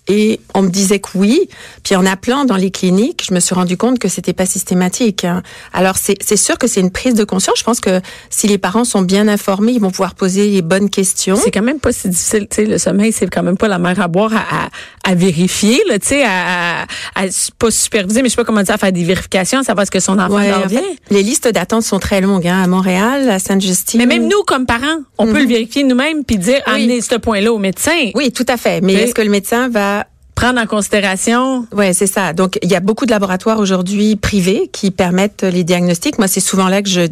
Et 0.08 0.40
on 0.54 0.62
me 0.62 0.70
disait 0.70 0.98
que 0.98 1.10
oui. 1.14 1.48
Puis 1.82 1.94
en 1.94 2.06
appelant 2.06 2.44
dans 2.44 2.56
les 2.56 2.70
cliniques, 2.70 3.24
je 3.28 3.34
me 3.34 3.40
suis 3.40 3.54
rendu 3.54 3.76
compte 3.76 3.98
que 3.98 4.08
c'était 4.08 4.32
pas 4.32 4.46
systématique. 4.46 5.24
Hein. 5.24 5.42
Alors 5.72 5.96
c'est 5.96 6.36
sûr 6.36 6.58
que 6.58 6.66
c'est 6.66 6.80
une 6.80 6.90
prise 6.90 7.14
de 7.14 7.24
conscience. 7.24 7.58
Je 7.58 7.64
pense 7.64 7.80
que 7.80 8.00
si 8.30 8.46
les 8.46 8.58
parents 8.58 8.84
sont 8.84 9.02
bien 9.02 9.28
informés, 9.28 9.72
ils 9.72 9.80
vont 9.80 9.90
pouvoir 9.90 10.14
poser 10.14 10.48
les 10.48 10.62
bonnes 10.62 10.90
questions. 10.90 11.36
C'est 11.36 11.50
quand 11.50 11.62
même 11.62 11.80
pas 11.80 11.92
si 11.92 12.08
difficile. 12.08 12.46
Tu 12.50 12.56
sais, 12.56 12.64
le 12.64 12.78
sommeil, 12.78 13.12
c'est 13.12 13.28
quand 13.28 13.42
même 13.42 13.58
pas 13.58 13.68
la 13.68 13.78
mer 13.78 14.00
à 14.00 14.08
boire 14.08 14.32
à, 14.34 14.68
à, 15.08 15.14
vérifier. 15.14 15.80
Là, 15.88 15.98
tu 15.98 16.08
sais, 16.08 16.24
à, 16.24 16.82
à, 17.14 17.22
pas 17.58 17.70
superviser, 17.70 18.22
mais 18.22 18.28
je 18.28 18.32
sais 18.34 18.36
pas 18.36 18.44
comment 18.44 18.62
dire, 18.62 18.74
à 18.74 18.78
faire 18.78 18.92
des 18.92 19.04
vérifications, 19.04 19.62
savoir 19.62 19.86
ce 19.86 19.90
que 19.90 20.00
son 20.00 20.18
enfant 20.18 20.36
ouais, 20.36 20.50
dort 20.50 20.66
bien. 20.66 20.82
les 21.10 21.22
listes 21.22 21.48
d'attente 21.48 21.82
sont 21.82 21.98
très 21.98 22.20
longues 22.20 22.46
hein, 22.46 22.62
à 22.62 22.66
Montréal, 22.66 23.28
à 23.30 23.38
Sainte-Justine. 23.38 23.98
Mais 23.98 24.06
même 24.06 24.28
nous, 24.28 24.42
comme 24.46 24.66
parents, 24.66 25.02
on 25.18 25.26
peut 25.26 25.38
le 25.38 25.42
mhm. 25.42 25.48
vérifier 25.48 25.84
nous-mêmes 25.84 26.24
puis 26.24 26.38
dire 26.38 26.60
amener 26.66 27.00
ce 27.00 27.16
point-là 27.16 27.52
au 27.52 27.58
médecin. 27.58 28.10
Oui, 28.14 28.32
tout 28.32 28.46
à 28.48 28.56
fait. 28.56 28.80
Mais 28.80 28.94
est-ce 28.94 29.14
que 29.14 29.22
le 29.22 29.30
médecin 29.30 29.68
va 29.68 29.97
prendre 30.38 30.61
en 30.61 30.66
considération? 30.66 31.66
Ouais, 31.73 31.92
c'est 31.92 32.07
ça. 32.07 32.33
Donc 32.33 32.61
il 32.62 32.71
y 32.71 32.76
a 32.76 32.80
beaucoup 32.80 33.07
de 33.07 33.11
laboratoires 33.11 33.59
aujourd'hui 33.59 34.14
privés 34.14 34.71
qui 34.73 34.92
permettent 34.92 35.42
les 35.42 35.64
diagnostics. 35.64 36.16
Moi, 36.16 36.28
c'est 36.28 36.38
souvent 36.38 36.68
là 36.68 36.80
que 36.80 36.88
je 36.88 37.09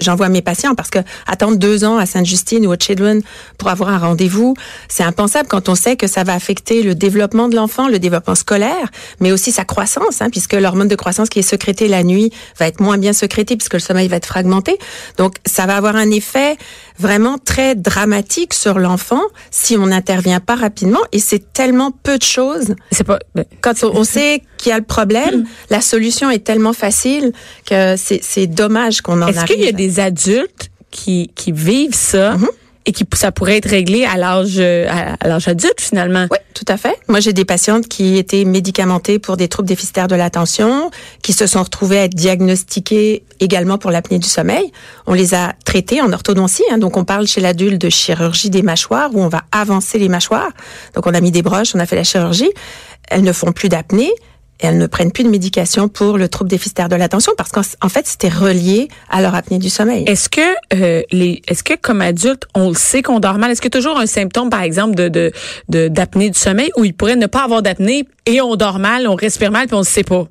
j'envoie 0.00 0.28
mes 0.28 0.42
patients 0.42 0.74
parce 0.74 0.90
que 0.90 0.98
attendre 1.26 1.56
deux 1.56 1.84
ans 1.84 1.96
à 1.96 2.04
Sainte-Justine 2.04 2.66
ou 2.66 2.72
à 2.72 2.76
Children 2.78 3.22
pour 3.56 3.70
avoir 3.70 3.88
un 3.88 3.96
rendez-vous, 3.96 4.52
c'est 4.86 5.02
impensable 5.02 5.48
quand 5.48 5.70
on 5.70 5.74
sait 5.74 5.96
que 5.96 6.06
ça 6.06 6.24
va 6.24 6.34
affecter 6.34 6.82
le 6.82 6.94
développement 6.94 7.48
de 7.48 7.56
l'enfant, 7.56 7.88
le 7.88 7.98
développement 7.98 8.34
scolaire, 8.34 8.90
mais 9.18 9.32
aussi 9.32 9.50
sa 9.50 9.64
croissance, 9.64 10.20
hein, 10.20 10.28
puisque 10.30 10.52
l'hormone 10.52 10.88
de 10.88 10.96
croissance 10.96 11.30
qui 11.30 11.38
est 11.38 11.48
sécrétée 11.54 11.88
la 11.88 12.02
nuit 12.02 12.30
va 12.58 12.66
être 12.66 12.82
moins 12.82 12.98
bien 12.98 13.14
sécrétée 13.14 13.56
puisque 13.56 13.74
le 13.74 13.80
sommeil 13.80 14.08
va 14.08 14.16
être 14.16 14.26
fragmenté. 14.26 14.76
Donc 15.16 15.36
ça 15.46 15.64
va 15.64 15.74
avoir 15.74 15.96
un 15.96 16.10
effet 16.10 16.58
vraiment 16.98 17.38
très 17.38 17.76
dramatique 17.76 18.52
sur 18.52 18.78
l'enfant 18.78 19.22
si 19.50 19.78
on 19.78 19.86
n'intervient 19.86 20.40
pas 20.40 20.56
rapidement 20.56 21.00
et 21.12 21.18
c'est 21.18 21.54
tellement 21.54 21.92
peu 22.02 22.18
de 22.18 22.24
choses. 22.24 22.57
C'est 22.90 23.04
pas 23.04 23.18
ben, 23.34 23.44
quand 23.60 23.84
on, 23.84 24.04
sait 24.04 24.42
qu'il 24.56 24.70
y 24.70 24.72
a 24.72 24.78
le 24.78 24.84
problème, 24.84 25.44
la 25.70 25.80
solution 25.80 26.30
est 26.30 26.44
tellement 26.44 26.72
facile 26.72 27.32
que 27.66 27.96
c'est 27.96 28.46
dommage 28.46 29.00
qu'on 29.00 29.18
en 29.18 29.22
arrive. 29.22 29.36
Est-ce 29.36 29.44
qu'il 29.46 29.60
y 29.60 29.68
a 29.68 29.72
des 29.72 30.00
adultes 30.00 30.70
qui 30.90 31.30
qui 31.34 31.52
vivent 31.52 31.94
ça? 31.94 32.36
Mm-hmm 32.36 32.48
et 32.88 32.92
qui 32.92 33.04
ça 33.12 33.32
pourrait 33.32 33.58
être 33.58 33.68
réglé 33.68 34.06
à 34.06 34.16
l'âge 34.16 34.56
euh, 34.58 34.88
à, 34.88 35.28
l'âge 35.28 35.46
adulte 35.46 35.78
finalement. 35.78 36.26
Oui, 36.30 36.38
tout 36.54 36.64
à 36.66 36.78
fait. 36.78 36.96
Moi, 37.06 37.20
j'ai 37.20 37.34
des 37.34 37.44
patientes 37.44 37.86
qui 37.86 38.16
étaient 38.16 38.46
médicamentées 38.46 39.18
pour 39.18 39.36
des 39.36 39.46
troubles 39.46 39.68
déficitaires 39.68 40.08
de 40.08 40.16
l'attention, 40.16 40.90
qui 41.22 41.34
se 41.34 41.46
sont 41.46 41.62
retrouvées 41.62 41.98
à 41.98 42.04
être 42.04 42.14
diagnostiquées 42.14 43.24
également 43.40 43.76
pour 43.76 43.90
l'apnée 43.90 44.18
du 44.18 44.26
sommeil. 44.26 44.72
On 45.06 45.12
les 45.12 45.34
a 45.34 45.52
traitées 45.66 46.00
en 46.00 46.10
orthodontie, 46.14 46.64
hein, 46.72 46.78
donc 46.78 46.96
on 46.96 47.04
parle 47.04 47.26
chez 47.26 47.42
l'adulte 47.42 47.78
de 47.78 47.90
chirurgie 47.90 48.48
des 48.48 48.62
mâchoires 48.62 49.10
où 49.12 49.20
on 49.22 49.28
va 49.28 49.42
avancer 49.52 49.98
les 49.98 50.08
mâchoires. 50.08 50.50
Donc 50.94 51.06
on 51.06 51.12
a 51.12 51.20
mis 51.20 51.30
des 51.30 51.42
broches, 51.42 51.74
on 51.74 51.80
a 51.80 51.86
fait 51.86 51.96
la 51.96 52.04
chirurgie. 52.04 52.50
Elles 53.10 53.22
ne 53.22 53.34
font 53.34 53.52
plus 53.52 53.68
d'apnée 53.68 54.10
elles 54.58 54.78
ne 54.78 54.86
prennent 54.86 55.12
plus 55.12 55.24
de 55.24 55.28
médication 55.28 55.88
pour 55.88 56.18
le 56.18 56.28
trouble 56.28 56.50
déficitaire 56.50 56.88
de 56.88 56.96
l'attention 56.96 57.32
parce 57.36 57.50
qu'en 57.50 57.88
fait 57.88 58.06
c'était 58.06 58.28
relié 58.28 58.88
à 59.08 59.22
leur 59.22 59.34
apnée 59.34 59.58
du 59.58 59.70
sommeil. 59.70 60.04
Est-ce 60.06 60.28
que 60.28 60.40
euh, 60.74 61.02
les 61.10 61.42
est-ce 61.46 61.62
que 61.62 61.74
comme 61.74 62.00
adulte 62.00 62.44
on 62.54 62.70
le 62.70 62.74
sait 62.74 63.02
qu'on 63.02 63.20
dort 63.20 63.38
mal? 63.38 63.50
Est-ce 63.50 63.60
qu'il 63.60 63.72
y 63.72 63.76
a 63.76 63.78
toujours 63.78 63.98
un 63.98 64.06
symptôme 64.06 64.50
par 64.50 64.62
exemple 64.62 64.94
de 64.94 65.32
de 65.68 65.88
d'apnée 65.88 66.30
du 66.30 66.38
sommeil 66.38 66.70
où 66.76 66.84
il 66.84 66.94
pourrait 66.94 67.16
ne 67.16 67.26
pas 67.26 67.44
avoir 67.44 67.62
d'apnée 67.62 68.06
et 68.26 68.40
on 68.40 68.56
dort 68.56 68.78
mal, 68.78 69.06
on 69.06 69.14
respire 69.14 69.50
mal 69.50 69.66
puis 69.66 69.76
on 69.76 69.80
ne 69.80 69.84
sait 69.84 70.04
pas? 70.04 70.26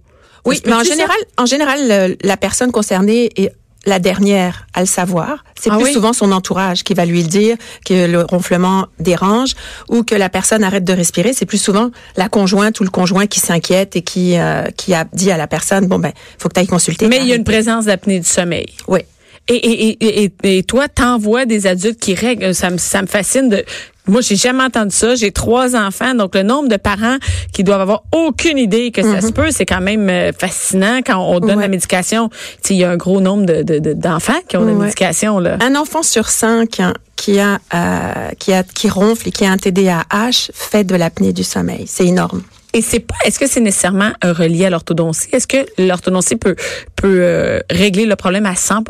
Oui, 0.46 0.62
mais 0.66 0.74
en 0.74 0.84
général 0.84 1.18
en 1.38 1.46
général 1.46 2.18
la 2.22 2.38
personne 2.38 2.72
concernée 2.72 3.30
est 3.36 3.52
la 3.88 3.98
dernière 4.00 4.68
à 4.76 4.82
le 4.82 4.86
savoir. 4.86 5.44
C'est 5.60 5.72
Ah 5.72 5.78
plus 5.78 5.86
oui? 5.86 5.94
souvent 5.94 6.14
son 6.14 6.32
entourage 6.32 6.84
qui 6.84 6.94
va 6.94 7.06
lui 7.06 7.24
le 7.24 7.28
dire 7.30 7.58
que 7.86 8.06
le 8.06 8.22
ronflement 8.24 8.86
dérange 9.00 9.54
ou 9.90 10.04
que 10.04 10.14
la 10.14 10.30
personne 10.30 10.64
arrête 10.64 10.84
de 10.84 10.94
respirer. 10.94 11.34
C'est 11.34 11.46
plus 11.48 11.58
souvent 11.58 11.90
la 12.18 12.30
conjointe 12.30 12.80
ou 12.80 12.84
le 12.84 12.90
conjoint 12.92 13.26
qui 13.28 13.40
s'inquiète 13.40 13.96
et 13.96 14.02
qui 14.04 14.38
euh, 14.38 14.66
qui 14.76 14.94
a 14.94 15.06
dit 15.14 15.32
à 15.32 15.38
la 15.38 15.48
personne 15.48 15.88
bon 15.88 15.98
ben 16.00 16.12
faut 16.38 16.50
que 16.50 16.54
tu 16.54 16.60
ailles 16.60 16.68
consulter. 16.68 17.08
Mais 17.08 17.18
il 17.22 17.28
y 17.28 17.32
a 17.32 17.36
une 17.36 17.44
présence 17.46 17.86
d'apnée 17.86 18.20
du 18.20 18.28
sommeil. 18.28 18.68
Oui. 18.88 19.00
Et, 19.50 19.56
et, 19.56 20.24
et, 20.26 20.58
et, 20.58 20.64
toi, 20.64 20.88
t'envoies 20.90 21.46
des 21.46 21.68
adultes 21.68 22.00
qui 22.00 22.14
règlent. 22.16 22.54
Ça 22.54 22.70
me, 22.70 22.78
ça 22.78 23.02
me 23.02 23.08
fascine 23.08 23.50
de. 23.50 23.64
Moi, 24.10 24.22
j'ai 24.22 24.36
jamais 24.38 24.64
entendu 24.64 24.96
ça. 24.96 25.16
J'ai 25.16 25.32
trois 25.32 25.76
enfants, 25.76 26.16
donc 26.16 26.36
le 26.36 26.44
nombre 26.44 26.70
de 26.70 26.78
parents 26.78 27.18
qui 27.54 27.64
doivent 27.66 27.82
avoir 27.82 28.04
aucune 28.14 28.58
idée 28.58 28.92
que 28.92 29.02
ça 29.04 29.20
se 29.22 29.32
peut, 29.34 29.52
c'est 29.52 29.66
quand 29.66 29.82
même 29.82 30.10
euh, 30.10 30.32
fascinant 30.38 31.00
quand 31.06 31.18
on 31.20 31.40
donne 31.42 31.56
Ouais. 31.58 31.62
la 31.64 31.68
médication. 31.68 32.30
Tu 32.30 32.36
sais, 32.64 32.74
il 32.76 32.78
y 32.78 32.84
a 32.86 32.92
un 32.92 32.96
gros 32.98 33.20
nombre 33.20 33.46
de, 33.46 33.64
de- 33.64 33.80
de- 33.80 33.92
d'enfants 33.94 34.40
qui 34.48 34.56
ont 34.58 34.64
la 34.66 34.72
médication 34.74 35.40
là. 35.40 35.58
Un 35.62 35.76
enfant 35.76 36.04
sur 36.04 36.30
cinq 36.30 36.80
hein, 36.80 36.94
qui 37.18 37.40
a 37.40 37.60
euh, 37.74 38.30
qui 38.40 38.54
a 38.54 38.64
qui 38.64 38.90
ronfle 38.90 39.28
et 39.28 39.32
qui 39.32 39.44
a 39.46 39.52
un 39.52 39.58
TDAH 39.58 40.52
fait 40.54 40.86
de 40.86 40.96
l'apnée 40.96 41.34
du 41.34 41.44
sommeil. 41.44 41.84
C'est 41.88 42.06
énorme. 42.06 42.44
Et 42.78 42.82
c'est 42.82 43.00
pas. 43.00 43.16
Est-ce 43.26 43.40
que 43.40 43.48
c'est 43.48 43.60
nécessairement 43.62 44.12
relié 44.24 44.66
à 44.66 44.70
l'orthodontie? 44.70 45.28
Est-ce 45.32 45.48
que 45.48 45.66
l'orthodontie 45.80 46.36
peut 46.36 46.56
peut 46.96 47.20
euh, 47.22 47.60
régler 47.72 48.06
le 48.06 48.16
problème 48.16 48.46
à 48.46 48.56
100 48.56 48.84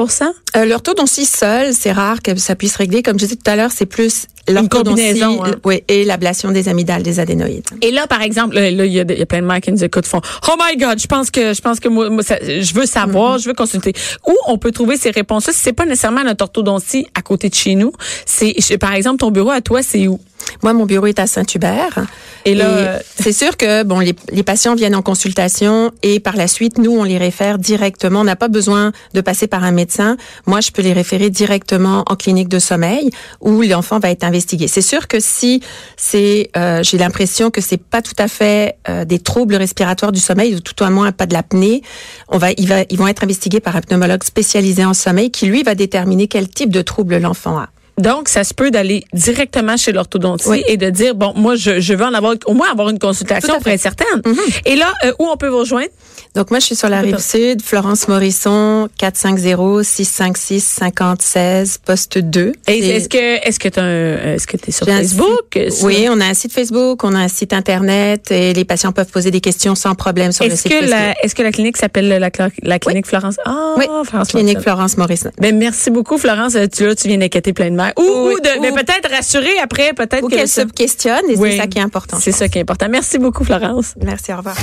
Euh, 0.56 0.66
L'orthodontie 0.66 1.26
seule, 1.26 1.74
c'est 1.74 1.92
rare 1.92 2.22
que 2.22 2.36
ça 2.36 2.56
puisse 2.56 2.76
régler. 2.76 3.02
Comme 3.04 3.18
je 3.20 3.26
disais 3.26 3.36
tout 3.38 3.50
à 3.50 3.56
l'heure, 3.56 3.72
c'est 3.74 3.86
plus 3.86 4.26
l'orthodontie 4.50 5.02
combinaison, 5.02 5.44
hein. 5.44 5.56
oui, 5.66 5.84
et 5.88 6.04
l'ablation 6.06 6.52
des 6.52 6.68
amygdales, 6.70 7.04
des 7.04 7.20
adénoïdes. 7.20 7.66
Et 7.82 7.92
là, 7.92 8.08
par 8.08 8.22
exemple, 8.22 8.56
là, 8.56 8.70
il 8.70 8.94
y, 8.94 9.00
a, 9.00 9.04
y 9.04 9.22
a 9.22 9.26
plein 9.26 9.42
de 9.42 9.46
mères 9.46 9.60
qui 9.62 9.72
nous 9.72 9.84
écoutent 9.84 10.06
font 10.06 10.22
Oh 10.50 10.56
my 10.58 10.78
God, 10.78 11.00
je 11.00 11.08
pense 11.08 11.30
que 11.32 11.54
je 11.54 11.62
pense 11.62 11.80
que 11.80 11.88
moi, 11.90 12.10
moi, 12.10 12.24
ça- 12.24 12.40
je 12.42 12.74
veux 12.74 12.86
savoir, 12.86 13.38
je 13.40 13.48
veux 13.48 13.54
consulter. 13.56 13.94
Où 14.28 14.36
on 14.48 14.58
peut 14.58 14.72
trouver 14.72 14.98
ces 14.98 15.12
réponses-là 15.12 15.54
Si 15.54 15.60
c'est 15.60 15.74
pas 15.74 15.86
nécessairement 15.86 16.24
notre 16.24 16.44
orthodontie 16.44 17.08
à 17.14 17.22
côté 17.22 17.50
de 17.50 17.56
chez 17.56 17.76
nous, 17.76 17.92
c'est 18.26 18.78
par 18.80 18.94
exemple 18.94 19.18
ton 19.20 19.32
bureau 19.32 19.52
à 19.52 19.62
toi, 19.62 19.82
c'est 19.82 20.08
où? 20.08 20.20
Moi, 20.64 20.74
mon 20.74 20.86
bureau 20.86 21.08
est 21.08 21.20
à 21.20 21.28
Saint-Hubert. 21.28 22.06
Et 22.46 22.56
là, 22.56 22.66
euh, 22.66 23.00
c'est 23.20 23.34
sûr 23.34 23.58
que 23.58 23.84
bon, 23.84 24.00
les, 24.00 24.16
les 24.32 24.44
patients 24.44 24.76
viennent 24.76 24.96
en 24.96 25.02
consultation 25.02 25.92
et 26.04 26.20
par 26.20 26.36
la 26.36 26.48
suite, 26.48 26.78
nous, 26.78 26.92
on 26.92 27.04
les 27.04 27.18
réfère 27.18 27.58
directement. 27.58 28.22
On 28.22 28.24
n'a 28.24 28.36
pas 28.36 28.48
besoin 28.48 28.92
de 29.14 29.22
passer 29.22 29.48
par 29.48 29.64
un 29.64 29.72
médecin. 29.72 30.18
Moi, 30.46 30.62
je 30.62 30.72
peux 30.72 30.82
les 30.82 30.94
référer 30.94 31.30
directement 31.30 32.04
en 32.08 32.16
clinique 32.16 32.48
de 32.48 32.60
sommeil 32.60 33.10
où 33.42 33.62
l'enfant 33.62 34.00
va 34.00 34.10
être 34.10 34.24
investigué. 34.24 34.68
C'est 34.68 34.82
sûr 34.82 35.08
que 35.08 35.20
si 35.20 35.62
c'est, 35.98 36.50
euh, 36.56 36.84
j'ai 36.84 36.98
l'impression 36.98 37.52
que 37.52 37.62
c'est 37.62 37.82
pas 37.82 38.02
tout 38.02 38.16
à 38.18 38.28
fait 38.28 38.78
euh, 38.90 39.06
des 39.06 39.20
troubles 39.20 39.56
respiratoires 39.56 40.12
du 40.12 40.20
sommeil 40.20 40.56
ou 40.56 40.60
tout 40.60 40.82
au 40.84 40.90
moins 40.90 41.12
pas 41.12 41.26
de 41.26 41.34
l'apnée, 41.34 41.82
on 42.30 42.38
va, 42.38 42.52
il 42.52 42.68
va, 42.68 42.82
ils 42.90 42.98
vont 42.98 43.08
être 43.08 43.24
investigués 43.24 43.60
par 43.60 43.76
un 43.76 43.82
pneumologue 43.82 44.24
spécialisé 44.24 44.86
en 44.86 44.94
sommeil 44.94 45.32
qui 45.32 45.48
lui 45.48 45.64
va 45.64 45.76
déterminer 45.76 46.28
quel 46.28 46.48
type 46.48 46.70
de 46.70 46.82
trouble 46.82 47.18
l'enfant 47.18 47.58
a. 47.58 47.70
donc 47.98 48.30
ça 48.30 48.44
se 48.44 48.54
peut 48.54 48.70
d'aller 48.72 49.04
directement 49.14 49.76
chez 49.78 49.92
l'orthodontie 49.92 50.48
Oui. 50.50 50.64
et 50.68 50.78
de 50.78 50.90
dire 50.90 51.16
bon, 51.16 51.34
moi 51.36 51.56
je, 51.56 51.80
je 51.80 51.94
veux 51.94 52.06
en 52.06 52.14
avoir 52.14 52.36
au 52.46 52.54
moins 52.54 52.70
avoir 52.72 52.90
une 52.90 53.00
consultation 53.00 53.58
pour 53.60 53.68
être 53.68 53.80
certaine. 53.82 54.22
Et 54.66 54.76
là, 54.76 54.94
euh, 55.06 55.12
où 55.20 55.26
on 55.28 55.38
peut 55.38 55.48
vous 55.48 55.60
rejoindre? 55.60 55.90
Donc 56.36 56.52
moi 56.52 56.60
je 56.60 56.66
suis 56.66 56.76
sur 56.76 56.90
la 56.90 57.02
rive 57.02 57.18
sud, 57.20 57.62
Florence 57.64 58.08
Morisson, 58.08 58.90
450 58.98 59.84
656 59.84 60.64
5016 60.64 61.80
poste 61.86 62.18
2. 62.20 62.52
Et 62.68 62.82
C'est- 62.82 62.88
Est-ce 62.88 63.10
que 63.10 63.48
est-ce 63.48 63.60
que 63.60 63.68
tu 63.70 63.80
est-ce 63.80 64.48
que 64.48 64.58
tu 64.58 64.70
es 64.70 64.72
sur 64.72 64.86
Facebook? 64.86 65.28
site- 65.54 65.72
Sur- 65.74 65.86
Oui, 65.86 66.08
on 66.10 66.20
a 66.22 66.26
un 66.26 66.34
site 66.34 66.54
Facebook, 66.54 67.04
on 67.04 67.14
a 67.16 67.20
un 67.20 67.28
site 67.28 67.54
internet 67.54 68.32
et 68.32 68.54
les 68.54 68.66
patients 68.66 68.92
peuvent 68.92 69.08
poser 69.12 69.32
des 69.32 69.42
questions 69.42 69.76
sans 69.76 69.96
problème 69.96 70.32
sur 70.32 70.46
le 70.46 70.52
Est-ce 70.52 70.64
site 70.64 70.72
que 70.72 70.78
Facebook. 70.80 70.92
la 71.00 71.24
est-ce 71.24 71.34
que 71.36 71.42
la 71.44 71.52
clinique 71.52 71.78
s'appelle 71.78 72.08
la, 72.08 72.80
clinique 72.80 73.08
Florence? 73.08 73.36
Ah, 73.46 73.74
Oui, 73.78 73.86
Florence 74.06 74.28
clinique 74.30 74.56
Morisson. 74.56 74.62
Florence 74.62 74.98
Morisson. 74.98 75.32
Ben 75.40 75.58
merci 75.58 75.90
beaucoup 75.92 76.18
Florence, 76.18 76.56
Euh, 76.56 76.68
tu 76.72 76.86
là 76.86 76.96
tu 76.96 77.08
viens 77.08 77.18
d'inquiéter 77.18 77.54
plein 77.54 77.70
de 77.72 77.76
mères. 77.76 77.94
Ou, 77.98 78.02
Oui, 78.04 78.34
ou 78.36 78.40
de 78.40 78.58
ou- 78.58 78.62
mais 78.62 78.72
peut-être 78.72 79.10
rassurer 79.10 79.58
après 79.64 79.94
peut-être 79.94 80.24
Ou 80.24 80.28
qu'elle 80.30 80.48
se 80.48 80.62
questionne 80.62 81.22
et 81.30 81.36
Oui. 81.38 81.52
c'est 81.54 81.58
ça 81.58 81.68
qui 81.68 81.78
est 81.80 81.82
important. 81.82 82.18
C'est 82.22 82.32
ça 82.32 82.48
qui 82.48 82.58
est 82.60 82.62
important. 82.62 82.88
Merci 82.90 83.18
beaucoup 83.18 83.44
Florence. 83.44 83.94
Merci, 84.04 84.34
au 84.34 84.38
revoir. 84.38 84.56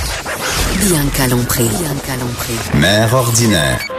Bianca 0.81 1.27
Lompré. 1.27 1.64
Bianca 1.69 2.15
Lompré. 2.17 2.53
Mère 2.75 3.13
ordinaire. 3.13 3.95